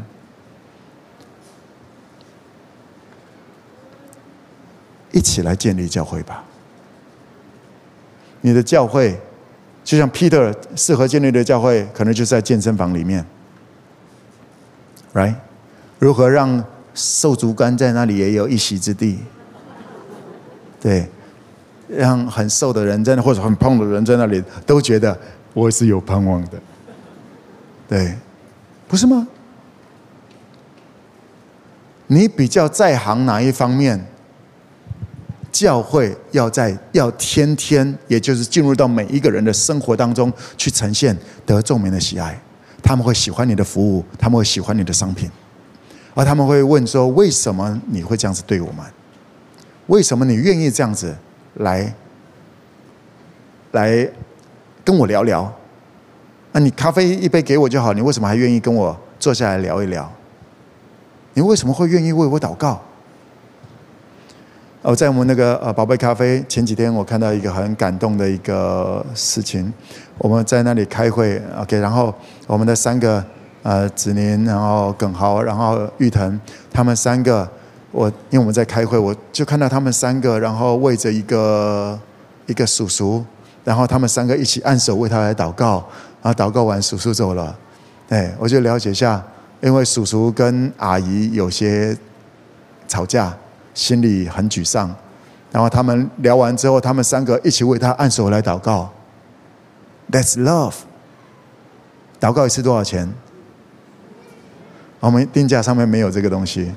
[5.12, 6.44] 一起来建立教会吧，
[8.42, 9.20] 你的教会。
[9.82, 13.26] 就像 Peter 适合建立的教会，可能就是在健身房里面
[15.14, 15.34] ，right？
[15.98, 16.64] 如何让
[16.94, 19.20] 瘦竹竿在那里也有一席之地？
[20.82, 21.10] 对，
[21.88, 25.18] 让很瘦的人在那，或者很胖的人在那里，都觉得
[25.54, 26.60] 我是有盼望的，
[27.88, 28.16] 对，
[28.88, 29.28] 不是吗？
[32.08, 34.06] 你比较在行哪一方面？
[35.52, 42.40] 教会要在要天天，也就是进入到每一个人的生活当中去呈现得众民的喜爱。
[42.84, 45.30] 他们会喜欢你的服务，他们会喜欢你的商品，
[46.20, 48.86] 而他们会问说：为什么你会这样子对我们？
[49.88, 51.16] 为什么你愿意这样子
[51.54, 51.96] 来
[53.72, 54.06] 来
[54.84, 55.50] 跟我聊聊？
[56.52, 60.12] 那你咖啡一杯给我就好，你为什么还愿意跟我坐下来聊一聊？
[61.36, 62.82] 你为什么会愿意为我祷告？
[64.82, 69.72] 哦，在我们那个呃宝贝咖啡前几天，我看到一个很感动的一个事情。
[70.18, 72.14] 我们在那里开会，OK，然后
[72.46, 73.26] 我们的三个
[73.70, 76.42] 呃子宁，然后耿豪，然后玉腾，
[76.74, 77.48] 他们三个，
[77.92, 82.00] 我因为我们在开会，我就看到他们三个，然后为着一个
[82.48, 83.24] 一个叔叔，
[83.64, 85.88] 然后他们三个一起按手为他来祷告，
[86.24, 87.56] 然后祷告完，叔叔走了。
[88.10, 89.24] 哎，我就了解一下，
[89.62, 91.96] 因为叔叔跟阿姨有些
[92.88, 93.32] 吵架。
[93.76, 94.94] 心里很沮丧，
[95.54, 98.90] 然后他们聊完之后，他们三个一起为他按手来祷告。
[100.12, 100.74] That's love。
[102.20, 103.14] 祷告一次多少钱？
[105.00, 106.72] 我们定价上面没有这个东西。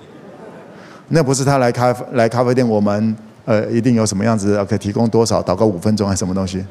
[1.09, 5.43] 那不是他来咖来咖啡店，我们呃一定有什么样子可以提供多少？
[5.43, 6.65] 祷告五分钟还是什么东西？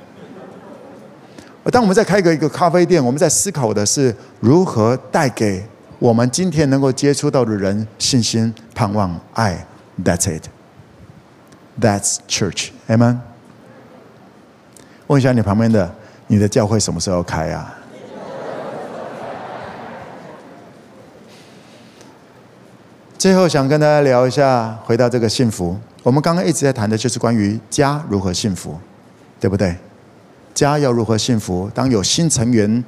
[1.71, 5.63] 当我们在开个一个咖啡店，我们在思考的是如何带给
[5.99, 9.65] 我们今天能够接触到的人信心、盼望、爱。
[10.03, 10.45] That's it.
[11.79, 12.69] That's church.
[12.87, 13.19] Amen.
[15.05, 15.93] 问一下你旁边的，
[16.25, 17.77] 你的教会什么时候开啊？
[23.21, 25.77] 最后想跟大家聊一下，回到这个幸福。
[26.01, 28.75] 我们刚刚一直在谈的就是关于家如何幸福，
[29.39, 29.75] 对不对？
[30.55, 31.69] 家要如何幸福？
[31.71, 32.83] 当有新成员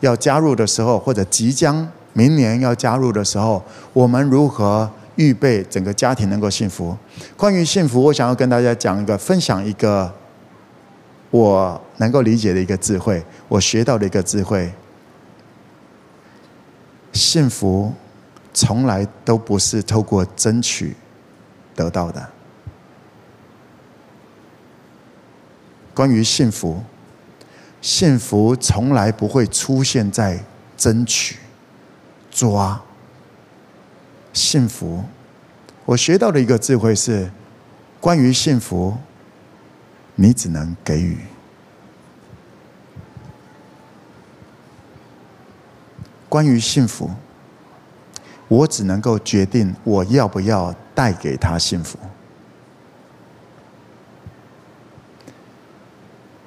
[0.00, 3.64] 要加入的时候，或者即将明年要加入的时候，
[3.94, 4.90] 我们如何？
[5.16, 6.94] 预备整个家庭能够幸福。
[7.34, 10.12] 关于幸福，我想要跟大家讲一个，分享一个
[11.30, 14.70] 我能够理解的一个智慧，我学到的一个智慧。
[17.14, 17.94] 幸福
[18.60, 20.96] 从来都不是透过争取
[21.76, 22.28] 得到的。
[25.94, 26.82] 关于幸福，
[27.80, 30.44] 幸福从来不会出现在
[30.76, 31.36] 争取、
[32.32, 32.82] 抓。
[34.32, 35.04] 幸福，
[35.84, 37.30] 我学到的一个智慧是：
[38.00, 38.98] 关于幸福，
[40.16, 41.18] 你只能给予。
[46.28, 47.08] 关于幸福，
[48.48, 51.98] 我只能够决定我要不要带给他幸福。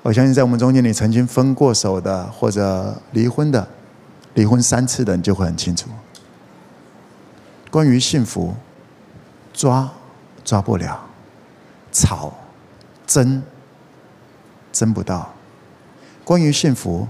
[0.04, 3.68] 我相信，在我们中间，你曾经分过手的，或者离婚的，
[4.34, 5.90] 离婚三次的，你就会很清楚。
[7.70, 8.56] 关于幸福，
[9.54, 9.92] 抓
[10.44, 11.00] 抓不了，
[11.92, 12.34] 吵
[13.06, 13.44] 争
[14.72, 15.32] 争不到。
[16.24, 17.08] 关于幸福，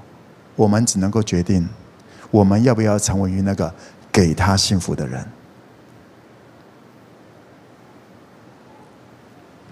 [0.57, 1.69] 我们只能够决定，
[2.29, 3.73] 我们要不要成为于那个
[4.11, 5.25] 给他幸福的人，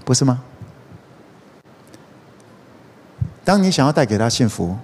[0.06, 0.42] 不是吗？
[3.44, 4.78] 当你想要带给他幸福。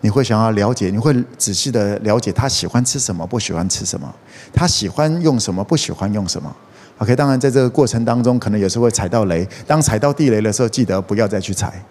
[0.00, 4.14] 你会想要了解，你会仔细的了解他喜欢吃什么，不喜欢吃什么，
[4.52, 6.54] 他喜欢用什么，不喜欢用什么。
[6.98, 9.44] OK，当然在这个过程当中，可能有时候会踩到雷。
[9.66, 11.84] 当踩到地雷的时候，记得不要再去踩，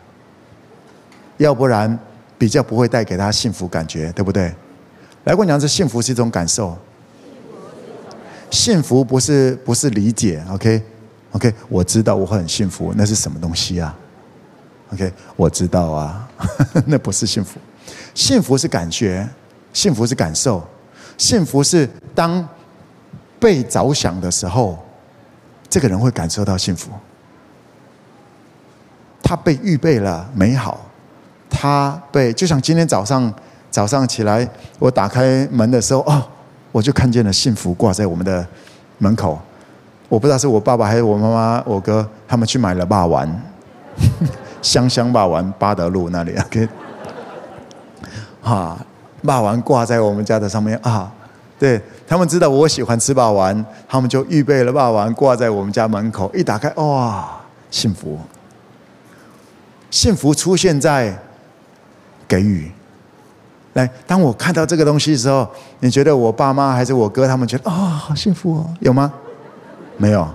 [1.35, 1.99] 要不然
[2.37, 4.55] 比较不会带给他幸福感觉，对不对？
[5.25, 6.77] 来过娘，这幸福是一种感受，
[8.57, 10.43] 幸福不是不是理解。
[10.49, 13.95] OK，OK，我知道我会很幸福，那是什么东西啊
[14.91, 16.27] ？OK，我知道啊，
[16.87, 17.59] 那不是幸福。
[18.15, 19.29] 幸福是感觉，
[19.71, 20.67] 幸福是感受，
[21.19, 22.45] 幸福是当
[23.39, 24.83] 被着想的时候，
[25.69, 26.89] 这个人会感受到幸福。
[29.21, 30.83] 他被预备了美好，
[31.47, 33.31] 他被就像今天早上
[33.69, 34.49] 早上起来，
[34.79, 36.27] 我打开门的时候，哦，
[36.71, 38.45] 我就看见了幸福挂在我们的
[38.97, 39.39] 门口。
[40.09, 43.29] 我不知道是我爸爸还是我妈妈、我哥，他们去买了霸丸，
[44.61, 46.67] 香香霸丸，八德路那里，OK。
[48.41, 48.77] 哈，
[49.23, 51.11] 霸王挂在我们家的上面啊！
[51.59, 56.31] 对，他们知道我喜欢吃霸王，他们就预备了霸王挂在我们家门口。
[56.33, 57.27] 一打开，哇，
[57.71, 58.19] 幸福！
[59.89, 61.17] 幸福出现在
[62.27, 62.71] 给予。
[63.77, 65.47] 来，当我看到这个东西的时候，
[65.81, 68.73] 你觉得我爸妈还是我哥他们觉得啊、好幸福哦？
[68.79, 69.13] 有吗？
[69.97, 70.27] 没有。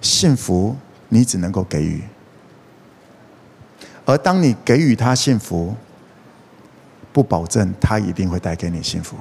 [0.00, 0.76] 幸福，
[1.08, 2.00] 你只能够给予。
[4.04, 5.74] 而当你给予他幸福，
[7.12, 9.16] 不保证他一定会带给你幸福。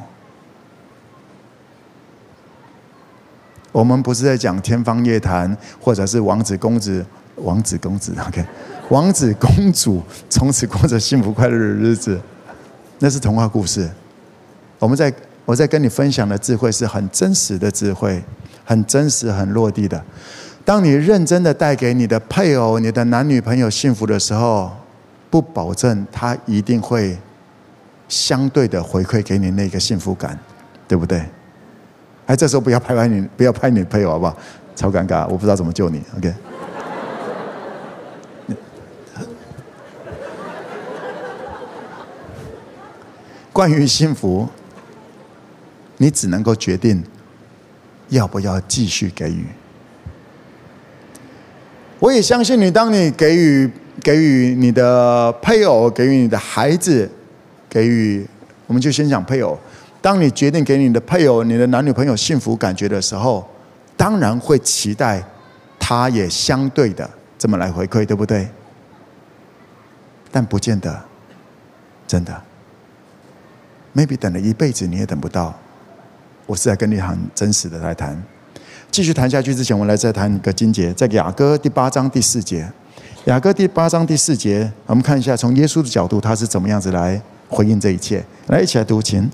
[3.71, 7.03] 我们不是在讲天方夜谭，或者是王子公子、
[7.38, 8.45] 王子公子， OK，
[8.89, 12.19] 王子公主从此过着幸福快乐的日子，
[12.99, 13.89] 那是童话故事。
[14.79, 15.13] 我们在
[15.45, 18.23] 我在跟你分享的智慧是很真实的智慧，
[18.63, 20.01] 很真实、很落地的。
[20.63, 24.71] 当你认真的带给你的配偶、你的男女朋友幸福的时候，
[25.29, 27.17] 不保证他一定会
[28.07, 30.38] 相对的回馈给你那个幸福感，
[30.88, 31.23] 对不对？
[32.25, 34.36] 哎，这时候不要拍拍你，不要拍你配偶，好不好？
[34.75, 36.01] 超尴尬，我不知道怎么救你。
[36.17, 36.33] OK。
[43.56, 44.45] 关于幸福，
[45.95, 47.01] 你只能够决定
[48.10, 49.45] 要不要继续给予。
[51.99, 53.72] 我也相信你，当你给予，
[54.03, 57.10] 给予你的配偶，给予你的孩子，
[57.70, 58.28] 给予，
[58.68, 59.58] 我们就先讲配偶。
[60.01, 63.49] 当你决定给你的配偶、你的男女朋友幸福感觉的时候，
[63.95, 65.24] 当然会期待
[65.80, 68.49] 他也相对的这么来回馈，对不对？
[70.30, 71.01] 但不见得，
[72.06, 72.43] 真的
[73.96, 75.54] ，maybe 等了一辈子你也等不到。
[76.46, 78.22] 我是在跟你很真实的来谈。
[78.91, 82.72] 继续谈下去之前，我们来再谈一个经节，在雅歌第八章第四节。
[83.26, 87.20] 雅歌第八章第四节，我们看一下从耶稣的角度，他是怎么样子来
[87.50, 88.24] 回应这一切。
[88.48, 89.28] 来，一起来读，请。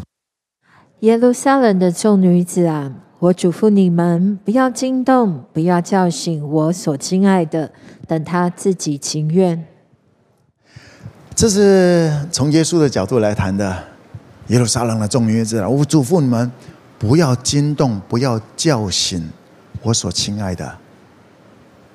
[1.02, 7.70] 耶路撒冷的众女子啊，我嘱咐你们，不要惊动，不要叫醒我所亲爱的，
[8.08, 9.66] 等他自己情愿。
[11.36, 13.91] 这是从耶稣的角度来谈的。
[14.48, 16.52] 耶路撒冷的众女子，我嘱咐你们，
[17.00, 19.30] 不要惊动，不要叫醒。
[19.82, 20.78] 我所亲爱的，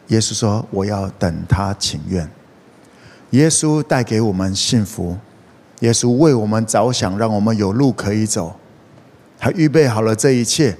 [0.08, 2.28] 耶稣说：“我要等他情愿。”
[3.30, 5.16] 耶稣带给我们幸福，
[5.80, 8.56] 耶稣为我们着想，让我们有路可以走。
[9.38, 10.76] 他预备好了这一切，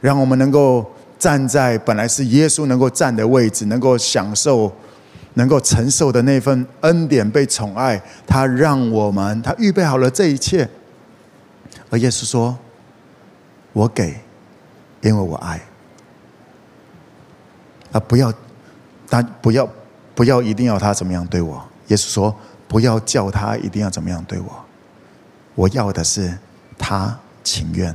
[0.00, 0.84] 让我们能够
[1.18, 4.72] 站在本来是耶稣能够站的位置，能够享受、
[5.34, 8.00] 能够承受的那份恩典，被宠爱。
[8.26, 10.68] 他让我们，他预备好了这一切。
[11.92, 12.56] 而耶稣说
[13.74, 14.18] ：“我给，
[15.02, 15.60] 因为我爱。”
[17.92, 18.32] 啊，不要，
[19.10, 19.68] 但不要，
[20.14, 21.62] 不要一定要他怎么样对我。
[21.88, 22.34] 耶稣说
[22.66, 24.64] ：“不要叫他一定要怎么样对我。
[25.54, 26.38] 我要的是
[26.78, 27.14] 他
[27.44, 27.94] 情愿，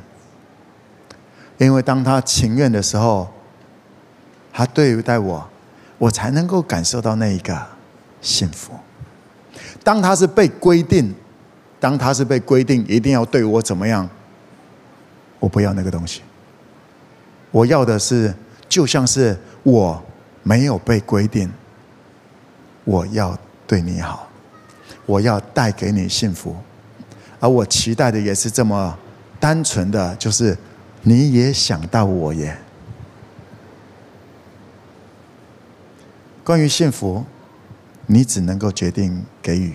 [1.57, 3.27] 因为当他情愿的时候，
[4.53, 5.49] 他对待我，
[5.97, 7.65] 我才能够感受到那一个
[8.21, 8.73] 幸福。
[9.83, 11.15] 当他是被规定。”
[11.79, 14.09] 当他是被规定一定要对我怎么样，
[15.39, 16.21] 我不要那个东西。
[17.51, 18.33] 我要的是，
[18.67, 20.03] 就像是我
[20.43, 21.51] 没有被规定，
[22.83, 24.27] 我要对你好，
[25.05, 26.55] 我要带给你幸福，
[27.39, 28.97] 而我期待的也是这么
[29.39, 30.57] 单纯的，就是
[31.03, 32.57] 你也想到我耶。
[36.43, 37.25] 关于幸福，
[38.05, 39.73] 你只能够决定给予。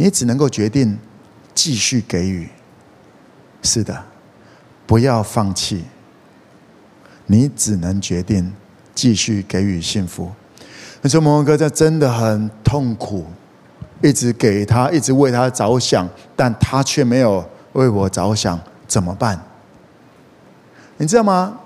[0.00, 0.96] 你只能够决定
[1.52, 2.48] 继续给予，
[3.62, 4.04] 是的，
[4.86, 5.84] 不要放弃。
[7.26, 8.54] 你只能决定
[8.94, 10.30] 继续给予幸福。
[11.02, 13.26] 你说：“蒙哥，这真的很痛苦，
[14.00, 19.36] 一直给他，一直为他着想，但他却没有为我着想，怎么办？”
[20.96, 21.58] 你知道吗？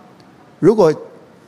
[0.59, 0.91] 如果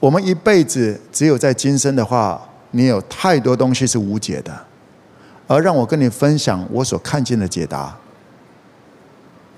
[0.00, 4.66] 我们一辈子只有在今生的话，你有太多东西是无解的。
[5.46, 7.96] 而让我跟你分享我所看见的解答。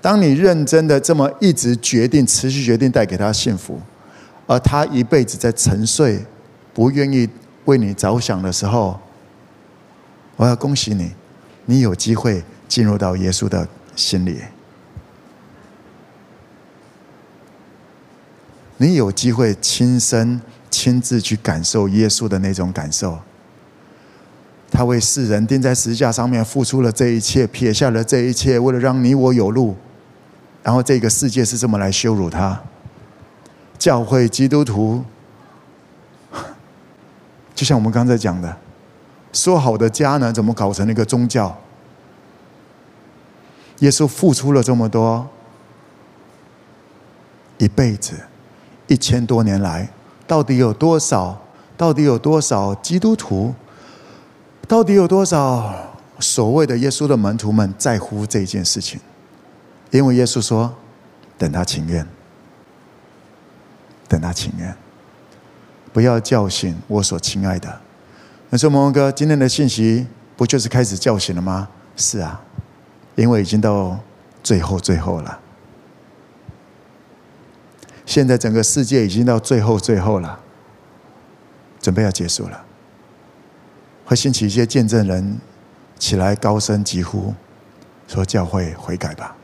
[0.01, 3.79] 当你认真的这么一直决定、持续决定带给他幸福，
[4.45, 6.25] 而他一辈子在沉睡、
[6.73, 7.27] 不愿意
[7.65, 8.99] 为你着想的时候，
[10.35, 11.11] 我要恭喜你，
[11.65, 14.41] 你有机会进入到耶稣的心里，
[18.77, 23.19] 你有机会亲身、亲自去感受耶稣的那种感受。
[24.77, 29.75] 他为世人钉在十字架上面，付出了这一切，撇下了这一切，为了让你我有路。
[30.61, 32.61] 然后这个世界是这么来羞辱他。
[33.79, 35.03] 教会基督徒，
[37.55, 38.55] 就像我们刚才讲的，
[39.33, 41.57] 说好的家呢，怎么搞成了一个宗教？
[43.79, 45.27] 耶稣付出了这么多，
[47.57, 48.13] 一辈子，
[48.85, 49.89] 一千多年来，
[50.27, 51.41] 到底有多少？
[51.75, 53.55] 到底有多少基督徒？
[54.67, 55.73] 到底有多少
[56.19, 58.99] 所谓的耶稣的门徒们在乎这件事情？
[59.91, 60.75] 因为耶稣说
[61.37, 62.05] ：“等他情愿，
[64.09, 64.75] 等他情愿，
[65.93, 67.81] 不要叫醒我所亲爱的。”
[68.49, 70.05] 你说：“蒙蒙哥，今天的信息
[70.35, 72.41] 不就是开始叫醒了吗？”是啊，
[73.15, 73.97] 因为已经到
[74.43, 75.39] 最后最后了。
[78.05, 80.39] 现在整个世界已经到最后最后了，
[81.79, 82.65] 准备要结束了。
[84.07, 85.37] 会兴起一些见证人
[85.99, 87.33] 起来高声疾呼，
[88.07, 89.35] 说：“教会悔改吧，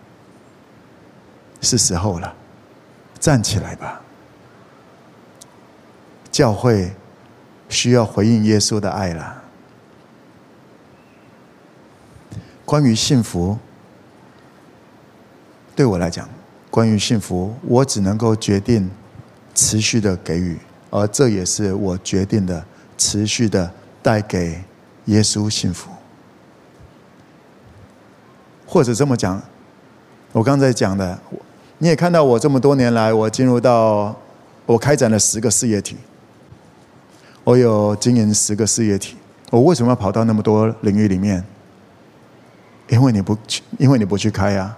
[1.59, 2.33] 是时候了，
[3.19, 4.01] 站起来吧。
[6.31, 6.93] 教会
[7.67, 9.43] 需要回应耶稣的爱了。”
[12.63, 13.57] 关于幸福，
[15.75, 16.29] 对我来讲，
[16.71, 18.89] 关于幸福，我只能够决定
[19.53, 20.57] 持续的给予，
[20.89, 22.65] 而这也是我决定的
[22.97, 23.69] 持续的。
[24.03, 24.61] 带给
[25.05, 25.89] 耶稣幸福，
[28.67, 29.41] 或者这么讲，
[30.33, 31.17] 我刚才讲的，
[31.77, 34.15] 你也看到我这么多年来，我进入到
[34.65, 35.95] 我开展了十个事业体，
[37.45, 39.15] 我有经营十个事业体，
[39.49, 41.43] 我为什么要跑到那么多领域里面？
[42.89, 44.75] 因为你不去，因为你不去开呀，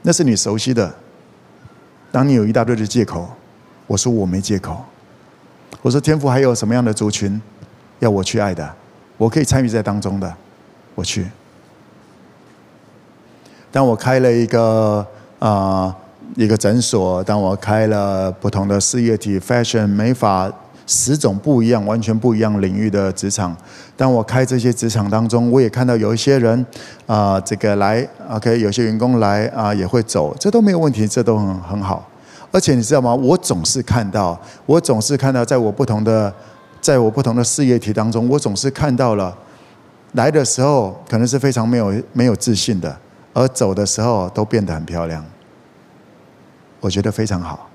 [0.00, 0.94] 那是你熟悉的。
[2.10, 3.28] 当你有一大堆的借口，
[3.86, 4.82] 我说我没借口。
[5.82, 7.40] 我说天父还有什么样的族群
[8.00, 8.68] 要我去爱的？
[9.16, 10.32] 我可以参与在当中的，
[10.94, 11.26] 我去。
[13.70, 15.06] 当我开了一个
[15.38, 15.94] 啊、
[16.36, 20.50] 一个诊所，当我开了不同的事业体，fashion 美发
[20.86, 23.56] 十种不一样、完全不一样领域的职场。
[23.96, 26.64] 当我开这些职场当中，我也看到有一些人
[27.06, 32.08] 啊、这个来 OK，有些员工来啊、也会走，这都没有问题，这都很很好。
[32.50, 33.14] 而且你知道吗？
[33.14, 36.32] 我总是看到，我总是看到，在我不同的，
[36.80, 39.36] 在我不同的事业体当中，我总是看到了，
[40.12, 42.96] 来的时候可能是非常没有没有自信的，
[43.34, 45.24] 而走的时候都变得很漂亮。
[46.80, 47.68] 我觉得非常好。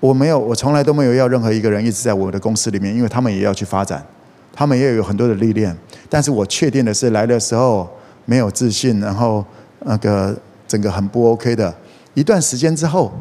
[0.00, 4.04] 我没有，我从来都没有要任何一个人一直在我的公司里面，因为他们也要去发展，
[4.52, 5.76] 他们也有很多的历练。
[6.08, 7.88] 但是我确定的是，来的时候
[8.24, 9.44] 没有自信，然后
[9.80, 11.74] 那个整个很不 OK 的，
[12.18, 13.12] 一段时间之后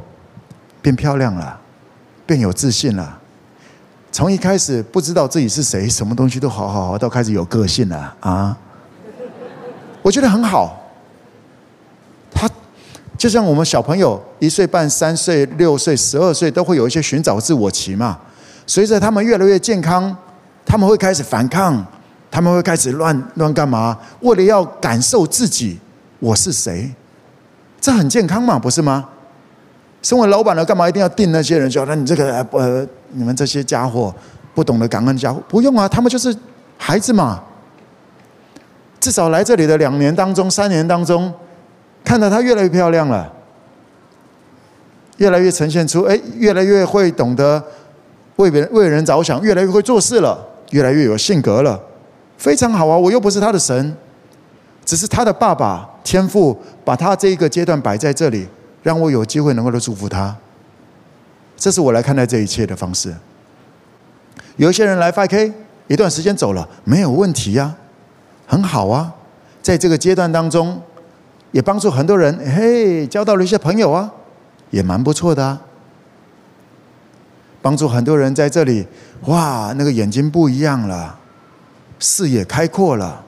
[0.82, 1.60] 变漂亮了，
[2.26, 3.20] 变有自信了。
[4.12, 8.58] 从一开始不知道自己是谁，什么东西都好好好，到开始有个性了啊！
[10.02, 10.76] 我觉得很好。
[12.32, 12.50] 他
[13.16, 18.18] 就像我们小朋友一岁半、三岁、六岁、十二岁，都会有一些寻找自我期嘛。
[18.66, 20.16] 随着他们越来越健康，
[20.66, 21.86] 他们会开始反抗，
[22.32, 23.95] 他们会开始乱乱干嘛？
[24.22, 25.80] 为了要感受自己，
[26.18, 26.91] 我是谁？
[27.80, 29.08] 这很健康嘛，不是吗？
[30.02, 31.70] 身为老板的，干嘛一定要定那些人？
[31.70, 34.14] 说那你这个呃，你们这些家伙
[34.54, 36.36] 不懂得感恩家伙，不用啊，他们就是
[36.78, 37.44] 孩子嘛。
[39.00, 41.34] 至少来这里的两年当中、三年当中，
[42.04, 43.32] 看到他越来越漂亮了，
[45.18, 47.64] 越来越呈现出哎，越来越会懂得。
[48.38, 50.38] 为别人为人着想，越来越会做事了，
[50.70, 51.80] 越来越有性格了，
[52.38, 52.96] 非常好啊！
[52.96, 53.98] 我又不是他的神，
[54.88, 58.48] 只是他的爸爸天父把他这一个阶段摆在这里，
[58.82, 60.34] 让我有机会能够来祝福他。
[61.58, 63.14] 这是我来看待这一切的方式。
[64.56, 65.52] 有一些人来 5K，
[65.88, 67.76] 一段时间走了，没有问题呀，
[68.48, 69.14] 很好啊。
[69.62, 70.82] 在这个阶段当中，
[71.52, 74.10] 也帮助很多人，嘿，交到了一些朋友啊，
[74.70, 75.62] 也蛮不错的啊。
[77.62, 78.88] 帮助很多人在这里，
[79.26, 81.20] 哇，那个眼睛不一样了，
[82.00, 83.22] 视野开阔了，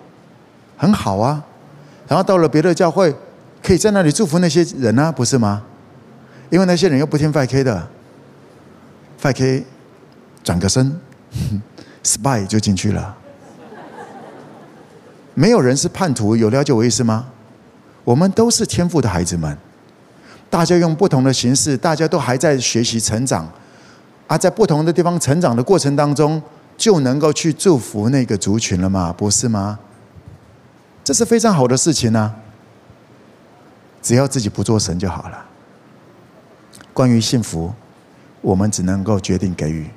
[0.78, 1.44] 很好啊。
[2.10, 3.16] 然后到了别的教会，
[3.64, 5.62] 可以在那里祝福那些人啊，不是吗？
[6.50, 7.88] 因为那些人又不听 5K 的
[9.22, 9.64] ，5K
[10.44, 11.00] 转个身，
[12.04, 13.16] spy 就进去了。
[15.36, 17.28] 没有人是叛徒，有了解我意思吗？
[18.04, 19.56] 我们都是天赋的孩子们，
[20.50, 23.48] 大家用不同的形式，大家都还在学习成长。
[24.28, 26.42] 而、啊、在不同的地方成长的过程当中，
[26.76, 29.14] 就能够去祝福那个族群了吗？
[29.16, 29.78] 不是吗？
[31.04, 32.36] 这是非常好的事情呢、啊。
[34.02, 35.46] 只要自己不做神就好了。
[36.94, 37.74] 关于幸福，
[38.42, 39.88] 我们只能够决定给予，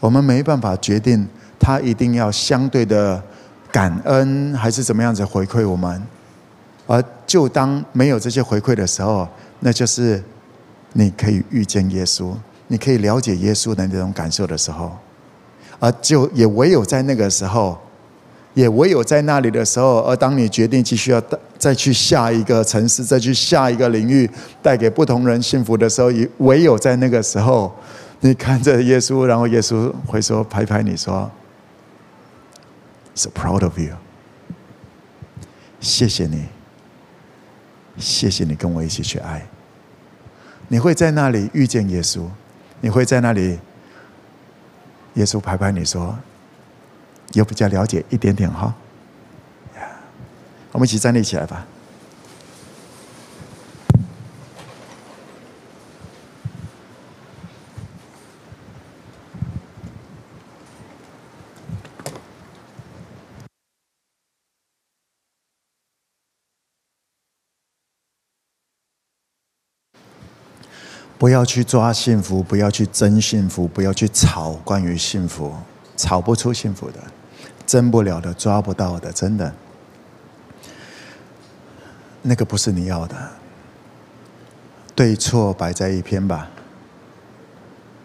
[0.00, 1.28] 我们没办法决定
[1.58, 3.22] 他一定要相对的
[3.72, 6.02] 感恩还是怎么样子回馈我们。
[6.86, 9.28] 而就当没有这些回馈的时候，
[9.60, 10.22] 那就是
[10.92, 12.34] 你可以遇见耶稣。
[12.68, 14.96] 你可以了解耶稣的那种感受的时候，
[15.78, 17.78] 而就也唯有在那个时候，
[18.54, 21.22] 也唯有在那里的时候，而当你决定继续要
[21.58, 24.28] 再去下一个城市，再去下一个领域，
[24.62, 27.74] 带给不同人幸福的时候，也唯有在那个时候，
[28.20, 31.30] 你看着耶稣，然后耶稣会说，拍拍你说
[33.14, 33.94] ，So proud of you，
[35.80, 36.44] 谢谢你，
[37.98, 39.46] 谢谢你跟我一起去爱，
[40.68, 42.22] 你会在那里遇见耶稣。
[42.80, 43.58] 你会在那里，
[45.14, 46.18] 耶稣拍拍你说，
[47.32, 48.74] 有比较了解一点点哈。
[50.72, 51.66] 我们一起站立起来吧。
[71.16, 75.54] 不要去抓幸福，不要去争幸福，不要去吵关于幸福，
[75.96, 76.98] 吵不出幸福的，
[77.66, 79.52] 争不了的，抓不到的，真的，
[82.22, 83.16] 那个不是你要的。
[84.94, 86.48] 对错摆在一边吧，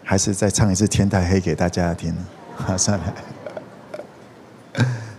[0.02, 2.14] 还是再唱一次《天太黑》给大家听。
[2.56, 3.14] 好， 算了。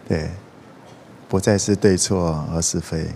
[0.08, 0.30] 对，
[1.30, 3.08] 不再是对错，而是非。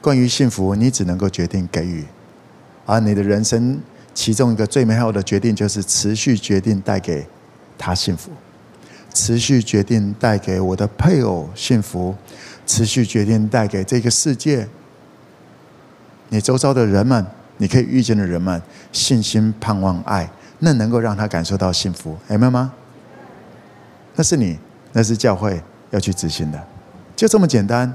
[0.00, 2.04] 关于幸福，你只能够决定给予，
[2.84, 3.80] 而你的人生。
[4.14, 7.26] 其中一个最美好的决定，就是持续决定带给
[7.78, 8.30] 他幸福，
[9.12, 12.14] 持续决定带给我的配偶幸福，
[12.66, 14.68] 持续决定带给这个世界，
[16.28, 17.26] 你周遭的人们，
[17.58, 18.60] 你可以遇见的人们，
[18.90, 20.30] 信心、盼望、爱，
[20.60, 22.72] 那能够让他感受到幸福，明白吗？
[24.16, 24.58] 那是你，
[24.92, 26.62] 那是教会要去执行的，
[27.14, 27.94] 就这么简单。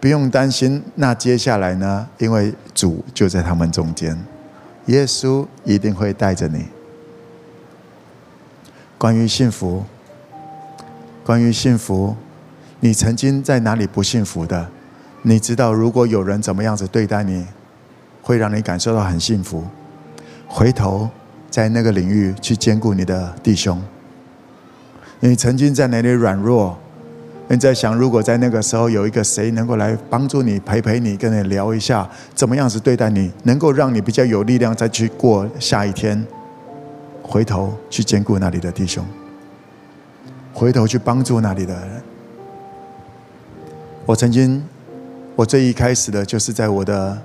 [0.00, 2.08] 不用担心，那接下来呢？
[2.16, 4.18] 因为主就在他们中间，
[4.86, 6.64] 耶稣一定会带着你。
[9.00, 9.82] 关于幸福，
[11.24, 12.14] 关于幸福，
[12.80, 14.68] 你曾经在哪里不幸福的？
[15.22, 17.46] 你知道，如果有人怎么样子对待你，
[18.20, 19.64] 会让你感受到很幸福。
[20.46, 21.08] 回头
[21.50, 23.82] 在那个领域去兼顾你的弟兄。
[25.20, 26.76] 你曾经在哪里软弱？
[27.48, 36.22] 你在想，如果在那个时候有一个谁能够来帮助你、陪陪你、跟你聊一下，怎么样子对待你，能够让你比较有力量再去过下一天，
[37.30, 39.06] 回头去兼顾那里的弟兄，
[40.52, 42.02] 回头去帮助那里的人，
[44.04, 44.60] 我曾经，
[45.36, 47.16] 我最一开始的就是在我的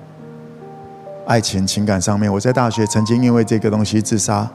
[1.26, 2.32] 爱情情感上面。
[2.32, 4.48] 我在大学曾经因为这个东西自杀，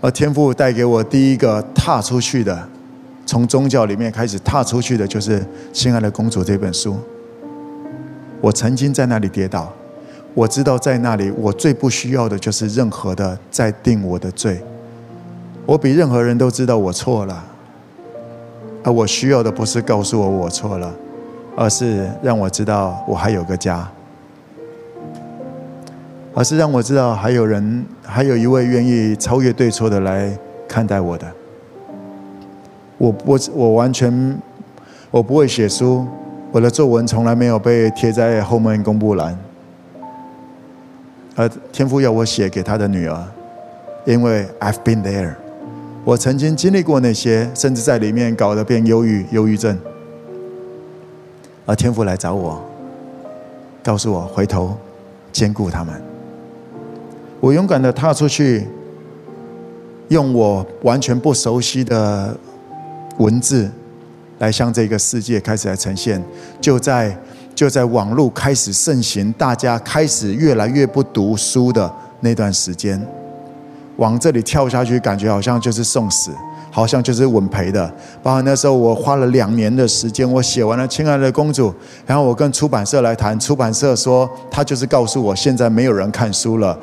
[0.00, 2.68] 而天父带给我第一个踏出去的，
[3.24, 5.38] 从宗教里面开始踏出去的，就是
[5.72, 6.98] 《亲爱的公主》这本书。
[8.40, 9.72] 我曾经在那里跌倒，
[10.34, 14.60] 我知道在那里，我最不需要的就是任何的在定我的罪。
[15.66, 17.44] 我比任何人都知道我错了，
[18.82, 20.92] 而我需要的不是告诉我我错了，
[21.54, 23.86] 而是让我知道我还有个家，
[26.34, 30.36] 而是让我知道还有人，还有一位愿意超越对错的来
[30.66, 31.30] 看待我的。
[32.96, 34.38] 我不，我完全，
[35.10, 36.06] 我不会写书，
[36.50, 39.38] 我的作文从来没有被贴在后面公布栏，
[41.34, 43.24] 而天父要我写给他的女儿，
[44.04, 45.34] 因为 I've been there。
[46.04, 49.78] 我曾经经历过那些，甚至在里面搞得变忧郁、忧郁症，
[51.64, 52.60] 而天父来找我，
[53.82, 54.76] 告诉我回头
[55.30, 55.94] 兼顾他们。
[57.40, 58.66] 我勇敢的踏出去，
[60.08, 62.36] 用我完全不熟悉的
[63.18, 63.70] 文字，
[64.38, 66.22] 来向这个世界开始来呈现。
[66.60, 67.16] 就在
[67.54, 73.00] 就在网络开始盛行，大家开始越来越不读书的那段时间。
[73.96, 76.30] 往这里跳下去，感觉好像就是送死，
[76.70, 77.86] 好像就是稳赔的。
[78.22, 81.68] 包括那时候，我花了两年的时间，我写完了《亲爱的公主》，
[82.06, 86.76] 然后我跟出版社来谈，出版社说他就是告诉我，现在没有人看书了，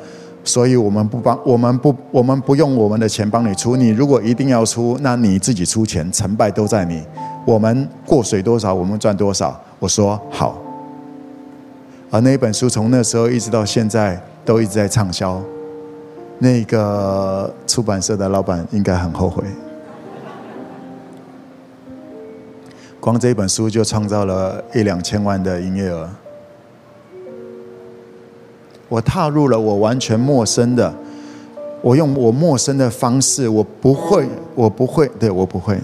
[0.44, 3.76] 所以我们不帮，我们不，我们不用我们的钱帮你出。
[3.76, 7.02] 你如果一定要出，那你自己出钱，成败都在你。
[7.44, 9.60] 我们过水多少，我们赚多少。
[9.80, 10.56] 我说好。
[12.12, 15.42] 而那一本书从那时候一直到现在，都一直在畅销。
[16.38, 19.44] 那个出版社的老板应该很后悔，
[22.98, 26.08] 光这一本书就创造了一两千万的营业额。
[28.88, 30.92] 我踏入了我完全陌生的，
[31.82, 35.78] 我用我陌生的方式，我不会，我不会，对，我不会，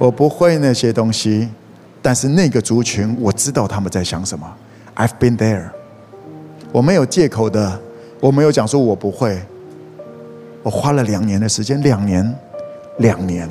[0.00, 1.46] 我不会那些东西，
[2.00, 4.50] 但是那个族群，我知道他们在想什么。
[4.96, 5.68] I've been there，
[6.72, 7.78] 我没有借口的。
[8.18, 9.42] 我没有讲说我不会，
[10.62, 12.34] 我花了两年的时间，两年，
[12.96, 13.46] 两年，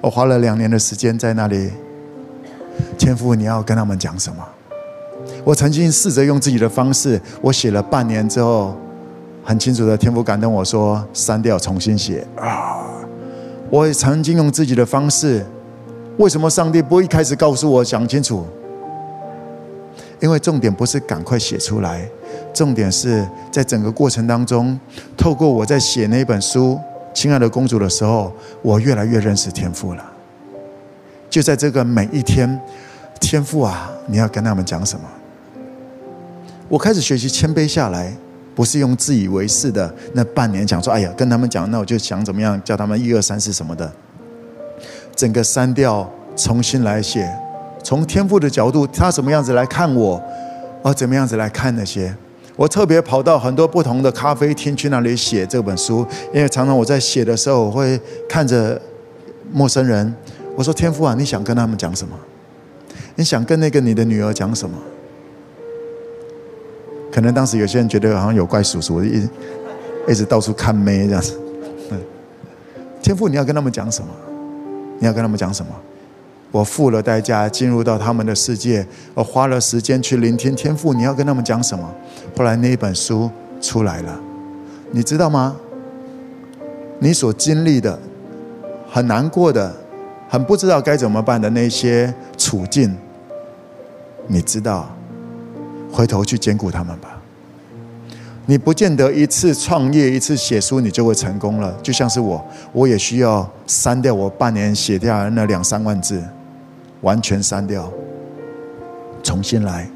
[0.00, 1.70] 我花了两年的时间在那里。
[2.96, 4.42] 天父，你要跟他们讲什么？
[5.44, 8.74] 我曾经试着用自己的方式，我写了半年之后，
[9.44, 12.80] 很清楚的天父感动我说删掉，重新写啊！
[13.70, 15.44] 我也曾经用自己的方式，
[16.16, 18.46] 为什么上帝不一开始告诉我讲清楚？
[20.20, 22.08] 因为重点不是赶快写出来。
[22.54, 24.78] 重点是在整个过程当中，
[25.16, 26.74] 透过我在写那本书
[27.14, 28.32] 《亲爱的公主》的时候，
[28.62, 30.04] 我越来越认识天父了。
[31.30, 32.60] 就在这个每一天，
[33.20, 35.04] 天父啊，你要跟他们讲什么？
[36.68, 38.12] 我开始学习谦卑下来，
[38.58, 43.88] 不是用自以为是的那半年讲说：“哎呀，跟他们讲，那我就想怎么样，叫他们一二三四什么的。”
[45.14, 47.32] 整个删掉，重新来写，
[47.84, 50.20] 从天赋的角度，他怎么样子来看我，
[50.82, 52.12] 我怎么样子来看那些。
[52.56, 56.04] 我特别跑到很多不同的咖啡厅去那里写这本书，
[56.34, 57.96] 因为常常我在写的时候，我会
[58.28, 58.82] 看着
[59.52, 60.12] 陌生人，
[60.56, 62.16] 我说：“天父啊，你想跟他们讲什么？
[63.14, 64.76] 你想跟那个你的女儿讲什么？”
[67.18, 69.28] 可能当时有些人觉得好像有怪叔叔，一直
[70.06, 71.36] 一直到处看妹这样子。
[73.02, 74.08] 天父，你要跟他们讲什么？
[75.00, 75.72] 你要跟他们讲什么？
[76.52, 81.92] 我付了代价进入到他们的世界，我花了时间去聆听天父，你要跟他们讲什么？
[82.36, 83.28] 后来那一本书
[83.60, 84.20] 出来了，
[84.92, 85.56] 你知道吗？
[87.00, 87.98] 你所经历的
[88.88, 89.74] 很难过的、
[90.28, 92.96] 很不知道该怎么办的那些处境，
[94.28, 94.88] 你知道，
[95.92, 97.07] 回头去兼顾他们吧。
[98.50, 101.70] 你不见得一次创业、一次写书，你就会成功了。
[101.82, 102.42] 就像是我，
[102.72, 106.22] 我也需要删掉我半年写掉那两三万字。
[107.02, 107.88] 完全删掉，
[109.22, 109.88] 重新来。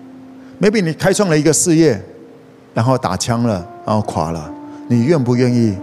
[0.60, 2.00] Maybe 你开创了一个事业，
[2.74, 4.48] 然后打枪了，然后垮了。
[4.86, 5.76] 你愿不愿意？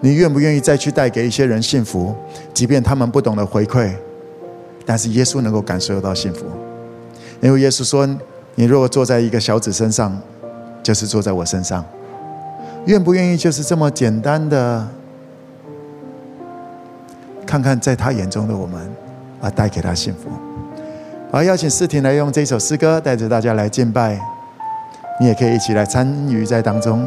[0.00, 2.14] 你愿不愿意再去带给一些人幸福？
[2.54, 3.90] 即便他们不懂得回馈，
[4.86, 6.46] 但是耶稣能够感受到幸福。
[7.42, 8.08] 因为耶稣说
[8.54, 10.16] ：“你如果坐在一个小子身上，
[10.82, 11.84] 就是坐在我身上。”
[12.86, 13.36] 愿不愿意？
[13.36, 14.86] 就是这么简单的，
[17.44, 18.90] 看看在他眼中的我们，
[19.40, 20.30] 而带给他幸福。
[21.30, 24.18] 好，邀请诗婷来用这首诗歌带着大家来敬拜，
[25.20, 27.06] 你也可以一起来参与在当中。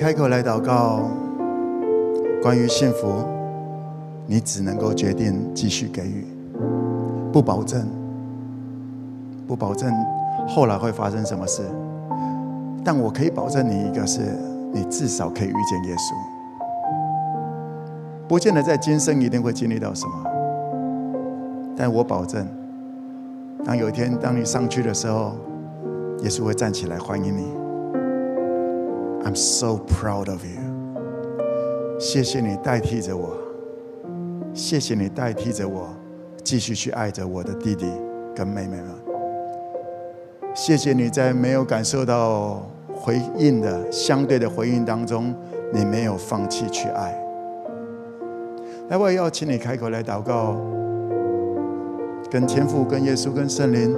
[0.00, 1.10] 开口来祷告。
[2.42, 3.22] 关于幸福
[4.26, 6.26] 你只能够决定继续给予。
[7.30, 7.86] 不保证
[9.46, 9.92] 不保证
[10.48, 11.62] 后来会发生什么事。
[12.82, 14.22] 但我可以保证你一个是
[14.72, 16.14] 你至少可以遇见耶稣。
[18.26, 20.24] 不见得在今生一定会经历到什么。
[21.76, 22.46] 但我保证
[23.66, 25.34] 当有一天当你上去的时候
[26.22, 27.69] 耶稣会站起来欢迎你。
[29.24, 30.60] I'm so proud of you。
[31.98, 33.36] 谢谢你代替着我，
[34.54, 35.88] 谢谢你代替着我，
[36.42, 37.86] 继续去爱着我的弟弟
[38.34, 38.86] 跟妹妹们。
[40.54, 42.62] 谢谢你在没有感受到
[42.94, 45.34] 回应的相对的回应当中，
[45.72, 47.14] 你没有放弃去爱。
[48.88, 50.56] 那我也要请你开口来祷告，
[52.30, 53.94] 跟天父、跟耶稣、跟圣灵，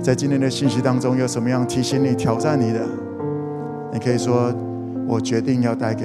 [0.00, 2.86] 在今天的信息当中有什么样提醒你、挑战你的？
[3.94, 4.52] 你可以说
[5.06, 6.04] ：“我决定要带给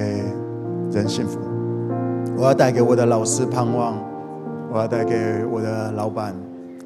[0.91, 1.39] 人幸福，
[2.37, 3.95] 我要带给我的老师盼望，
[4.71, 6.35] 我要带给我的老板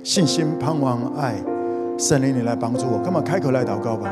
[0.01, 1.35] 信心、盼望、爱。
[1.97, 4.09] 圣灵，你来帮助我，干嘛开口来祷告吧。”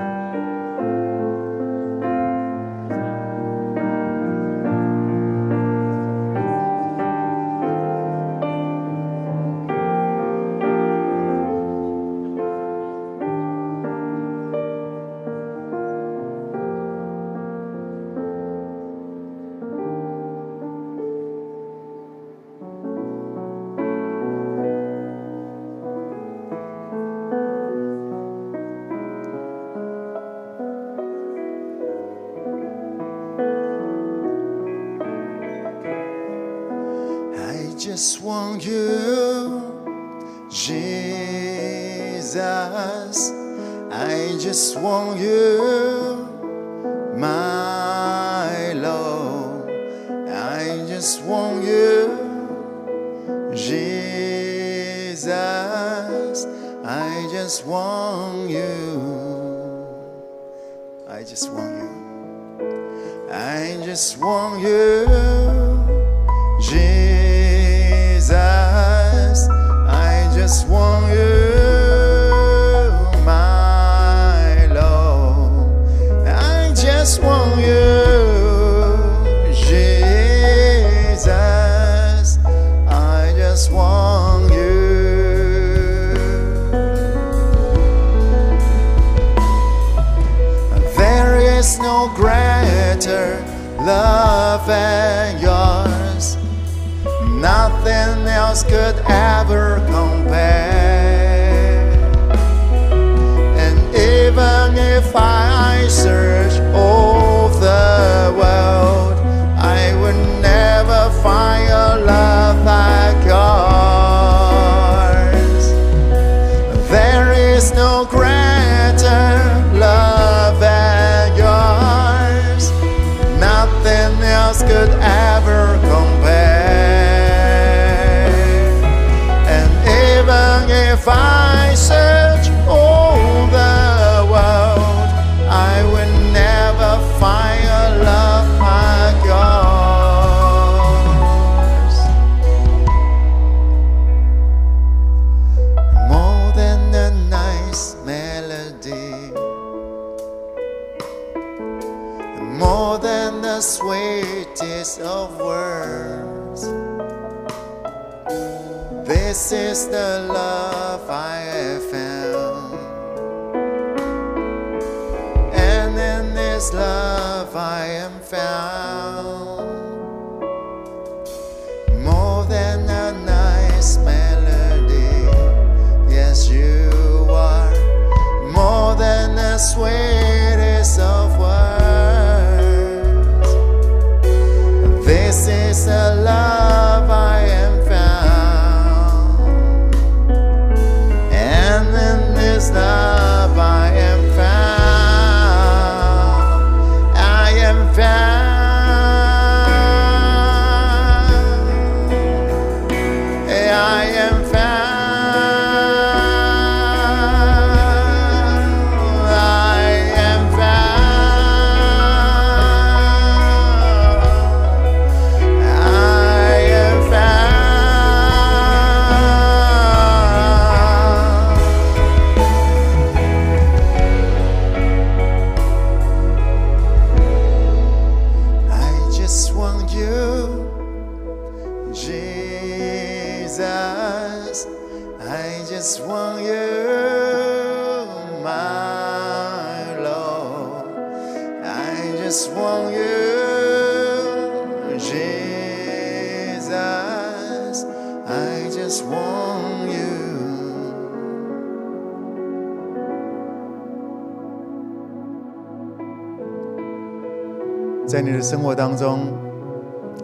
[258.51, 259.31] 生活当中，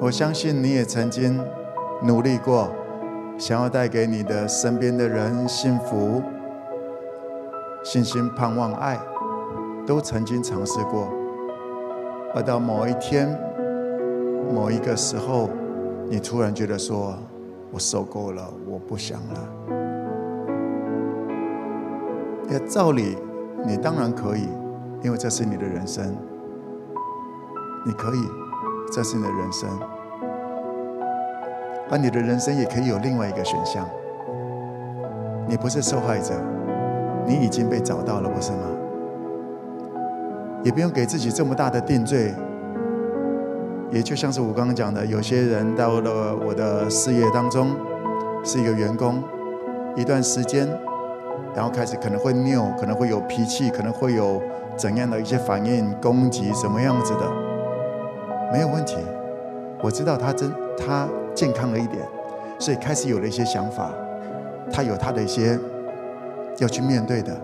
[0.01, 1.41] 我相信你也曾经
[2.03, 2.69] 努力过，
[3.37, 6.21] 想要带给你的身边的人幸福、
[7.85, 8.99] 信心、盼望、爱，
[9.85, 11.07] 都曾经尝试过。
[12.35, 13.29] 而到某一天、
[14.53, 15.49] 某一个时候，
[16.09, 17.15] 你突然觉得说
[17.71, 19.39] ：“我受够了，我不想了。”
[22.51, 23.15] 也照理，
[23.65, 24.49] 你当然可以，
[25.01, 26.13] 因为这是你的人生。
[27.87, 28.29] 你可以，
[28.91, 29.69] 这是你的人生。
[31.89, 33.87] 而你的人生也可以有另外一个选项。
[35.47, 36.33] 你不是受害者，
[37.25, 38.57] 你已经被找到了，不是吗？
[40.63, 42.33] 也不用给自己这么大的定罪。
[43.89, 47.69] 也就像是我刚刚讲的，有些人到了我的事业当中，
[48.43, 49.23] 是一个员工，
[49.95, 50.67] 一段时间，
[51.55, 54.41] 然后开始可能会拗，可能会有脾气，可能会有
[54.75, 57.31] 怎样的一些反应、攻击，什么样子的，
[58.51, 58.97] 没有问题。
[59.81, 62.01] 我知道他真他健康了一点，
[62.59, 63.91] 所以开始有了一些想法，
[64.71, 65.59] 他有他的一些
[66.57, 67.39] 要去面对的，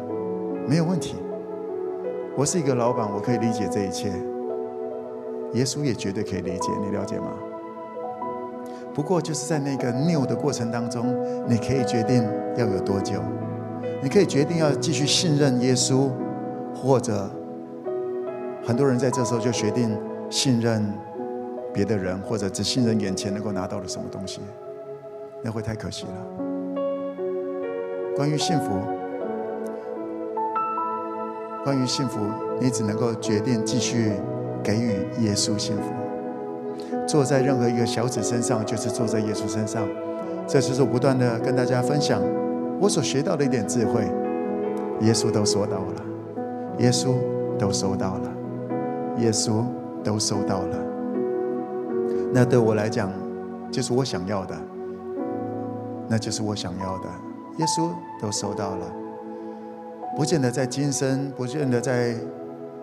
[0.67, 1.15] 没有问题。
[2.35, 4.11] 我是一个老板，我可以理解这一切。
[5.53, 7.27] 耶稣也绝对可以理解，你了解吗？
[8.91, 11.15] 不过就是在那个拗的过程当中，
[11.47, 12.27] 你可以决定
[12.57, 13.19] 要有多久，
[14.01, 16.09] 你可以决定要继续信任耶稣，
[16.75, 17.29] 或者
[18.65, 19.95] 很多人在这时候就决定
[20.33, 20.83] 信任
[21.71, 24.39] 别的人，或者只信任眼前能够拿到的什么东西，
[25.43, 26.83] 那会太可惜了。
[28.15, 28.71] 关于幸福。
[31.63, 32.19] 关于幸福，
[32.59, 34.13] 你只能够决定继续
[34.63, 35.83] 给予耶稣幸福。
[37.07, 39.87] 坐在任何一个小子身上，就是坐在耶稣身上。
[40.47, 42.19] 这就是我不断的跟大家分享
[42.79, 44.01] 我所学到的一点智慧。
[45.01, 46.03] 耶稣都说到了，
[46.79, 47.13] 耶稣
[47.59, 48.31] 都收到了，
[49.19, 49.63] 耶稣
[50.03, 50.77] 都收到了。
[52.33, 53.11] 那对我来讲，
[53.71, 54.55] 就是我想要的，
[56.07, 57.05] 那就是我想要的。
[57.59, 57.89] 耶稣
[58.21, 58.91] 都收到了。
[60.15, 62.15] 不见得在今生，不见得在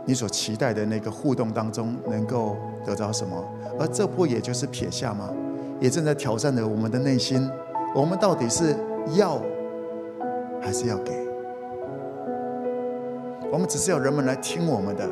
[0.05, 3.45] 你所期待的那个互动当中能够得到什么，
[3.79, 5.31] 而这不也就是撇下吗？
[5.79, 7.49] 也正在挑战着我们的内心，
[7.95, 8.75] 我们到底是
[9.17, 9.41] 要
[10.61, 11.13] 还是要给？
[13.53, 15.09] 我们只是要人们来听我们的，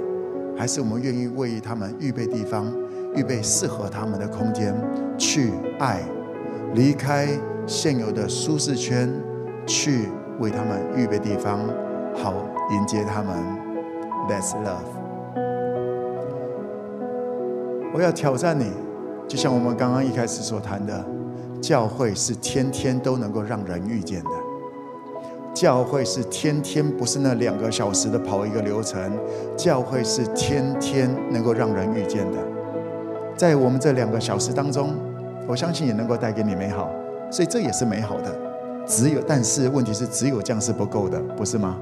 [0.59, 2.66] 还是我们愿意为他们预备地方，
[3.14, 4.74] 预备适合他们的空间，
[5.16, 6.02] 去爱，
[6.74, 7.28] 离开
[7.64, 9.09] 现有的舒适圈，
[9.64, 10.09] 去
[10.40, 11.60] 为他们预备地方？
[12.16, 12.35] 好，
[12.72, 13.36] 迎接他们。
[14.28, 14.98] That's love。
[17.94, 18.72] 我要挑战你，
[19.28, 21.05] 就像我们刚刚一开始所谈的，
[21.62, 24.48] 教会是天天都能够让人遇见的。
[25.55, 29.12] 教会是天天不是那两个小时的跑一个流程，
[29.57, 32.39] 教会是天天能够让人遇见的。
[33.37, 34.95] 在我们这两个小时当中，
[35.47, 36.89] 我相信也能够带给你美好，
[37.31, 38.35] 所以这也是美好的。
[38.87, 41.77] 只有，但是问题是，只有这样是不够的，不是吗？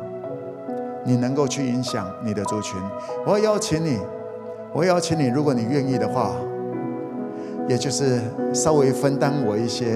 [1.05, 2.81] 你能够去影响你的族群，
[3.25, 3.99] 我要邀请你，
[4.73, 6.35] 我要邀请你，如果你愿意的话，
[7.69, 8.21] 也就是
[8.53, 9.87] 稍微分担我一些，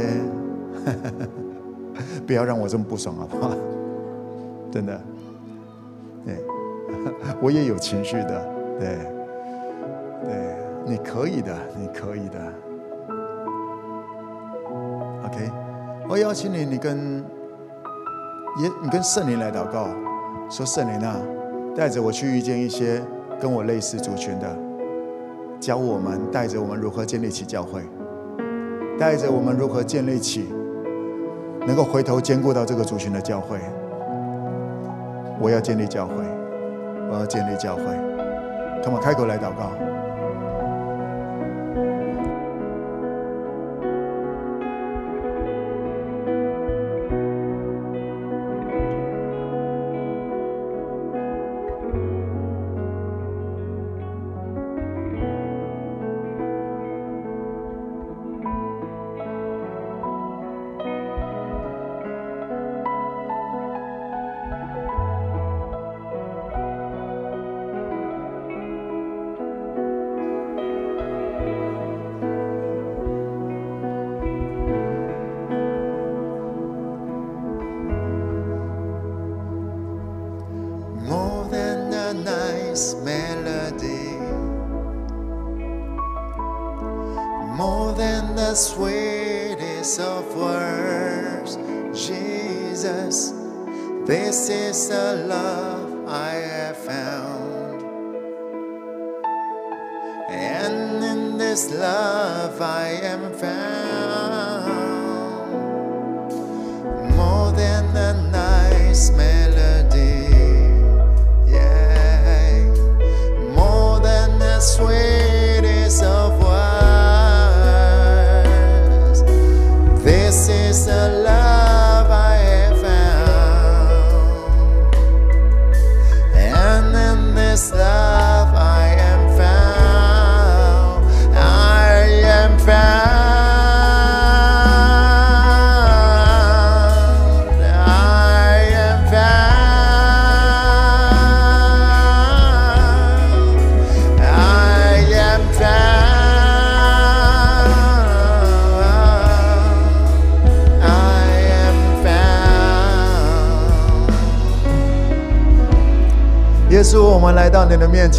[2.31, 3.51] 不要让我这么不爽好不好？
[4.71, 5.01] 真的，
[6.25, 6.37] 对，
[7.43, 8.49] 我也有情绪的，
[8.79, 8.99] 对，
[10.23, 12.39] 对，你可以的，你可以的
[15.27, 15.51] ，OK，
[16.09, 17.19] 我邀请你，你跟
[18.63, 19.89] 耶，你跟圣灵来祷告。
[20.49, 21.17] 说圣灵啊，
[21.75, 23.03] 带着我去遇见一些
[23.41, 24.57] 跟我类似族群的，
[25.59, 27.83] 教我们，带着我们如何建立起教会，
[28.97, 30.53] 带着我们如何建立起
[31.67, 33.59] 能够回头兼顾到这个族群的教会。
[35.41, 36.15] 我要建立教会，
[37.11, 37.83] 我要建立教会，
[38.83, 39.90] 他们开口来祷告。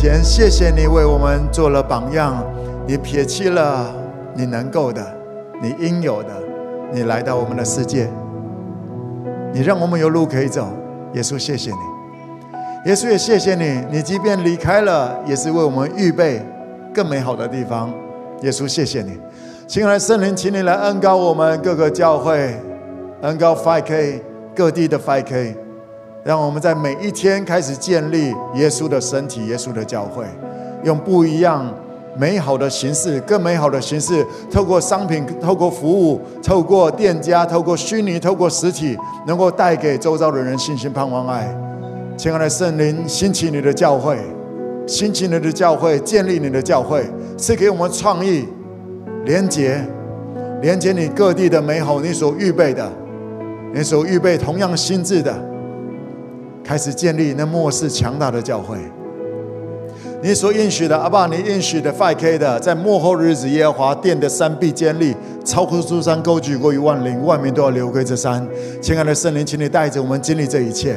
[0.02, 2.44] 前，谢谢你为我们做了榜样，
[2.88, 3.94] 你撇弃了
[4.34, 4.99] 你能够的，
[5.61, 6.30] 你应有的，
[6.91, 8.10] 你来到我们的世界，
[9.53, 10.68] 你让我们有路可以走。
[11.14, 12.90] 耶稣，谢谢你。
[12.90, 16.44] 耶稣也谢谢你，你即便离开了，也是为我们预备
[16.91, 17.94] 更美好的地方。
[18.41, 19.19] 耶稣，谢谢你，
[19.68, 22.60] 亲爱的圣灵，请你来恩膏我们各个教会，
[23.22, 24.19] 恩膏 5K
[24.56, 25.53] 各地的 5K，
[26.23, 30.23] 让我们在每一天开始建立耶稣的身体、耶稣的教会，
[30.84, 31.73] 用不一样
[32.15, 38.95] 美好的形式、更美好的形式，透过商品、透过服务、透过店家、透过虚拟、透过实体，
[39.26, 41.48] 能够带给周遭的人信心、盼望、爱。
[42.15, 44.19] 亲爱的圣灵，兴起你的教会，
[44.85, 47.03] 兴起你的教会，建立你的教会，
[47.35, 48.48] 赐给我们创意、
[49.26, 49.84] 连结，
[50.61, 52.88] 连接你各地的美好，你所预备的，
[53.73, 55.34] 你所预备同样心智的，
[56.63, 58.77] 开始建立那末世强大的教会。
[60.23, 68.47] 你所应许的，阿爸，你应许的 5K 的，在末后日子，耶和华殿的山必坚立，超过诸山，高举过于万灵，万民都要流归这山。
[68.79, 70.95] 亲爱的圣灵，请你带着我们经历这一切。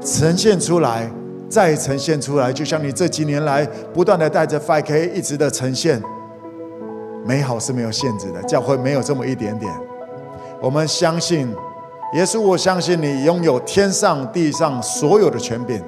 [0.00, 1.10] 呈现出来，
[1.48, 6.00] 再呈现出来，就像你这几年来不断的带着 5K 一直的呈现，
[7.26, 9.72] 美好是没有限制的，教会没有这么一点点。
[10.62, 11.52] 我们相信
[12.14, 15.82] 耶稣，我相信你拥有天上地上所有的权柄。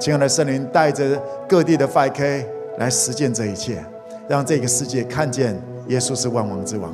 [0.00, 2.44] 亲爱的圣灵，带着各地的 FK
[2.78, 3.84] 来实践这一切，
[4.26, 5.56] 让这个世界看见
[5.86, 6.92] 耶稣是万王之王。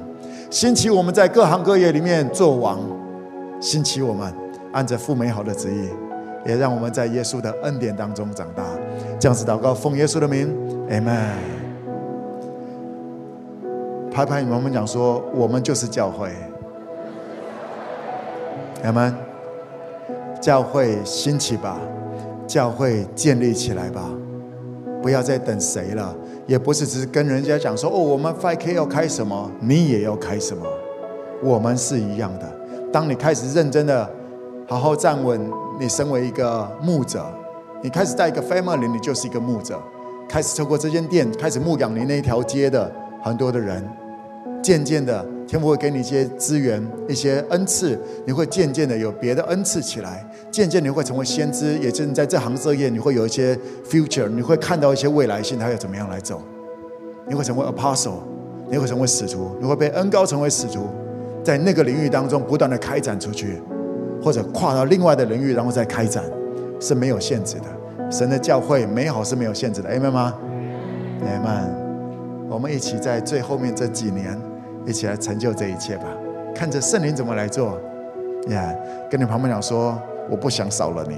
[0.51, 2.79] 兴起我们在各行各业里面做王，
[3.61, 4.33] 兴起我们。
[4.73, 5.89] 按着父美好的旨意，
[6.49, 8.65] 也让我们在耶稣的恩典当中长大。
[9.19, 10.51] 这样子祷告，奉耶稣的名
[10.89, 11.29] ，Amen。
[14.11, 16.31] 拍拍你们，我们讲说，我们就是教会
[18.85, 19.15] ，Amen。
[20.41, 21.79] 教会兴起吧，
[22.47, 24.09] 教会建立起来吧，
[25.03, 26.15] 不要再等谁了，
[26.47, 30.67] 也不是只是跟人家讲说，哦，我们 5K 要开什么，你也要开什么，
[31.43, 32.53] 我们是一样的。
[32.93, 34.09] 当你开始认真的。
[34.69, 35.39] 好好站稳。
[35.79, 37.27] 你身为一个牧者，
[37.83, 39.79] 你开始在一个 family，你就是一个牧者。
[40.29, 42.91] 开始透过这间店，开始牧养你那一条街的
[43.23, 43.87] 很多的人。
[44.63, 50.27] 渐渐的，天父会给你一些资源、一些恩赐，你会渐渐的有别的恩赐起来。
[50.51, 53.55] 渐渐你会成为先知，也正在这行这业，你会有一些
[53.87, 56.41] future，你会看到一些未来性，他要怎么样来走。
[57.29, 58.21] 你会成为 apostle，
[58.71, 60.87] 你会成为使徒，你会被恩膏成为使徒，
[61.45, 63.61] 在那个领域当中不断的开展出去。
[64.23, 66.25] 或者跨到另外的领域，然后再开展，
[66.81, 68.11] 是没有限制的。
[68.11, 70.35] 神的教会美好是没有限制的，Amen 吗
[71.21, 72.49] ？Amen。
[72.49, 74.41] 我们一起在最后面这几年，
[74.87, 76.05] 一起来成就这一切吧。
[76.55, 77.81] 看着圣灵怎么来做
[78.49, 78.73] 呀
[79.11, 79.99] 跟你旁边讲说，
[80.29, 81.17] 我不想少了你。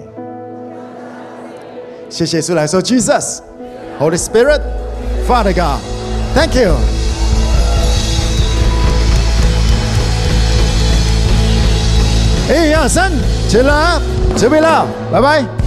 [2.09, 6.75] 谢谢主来说，Jesus，Holy Spirit，Father God，Thank you。
[12.47, 13.11] 一二三，
[13.49, 13.99] 起来，
[14.37, 15.64] 准备了，拜拜。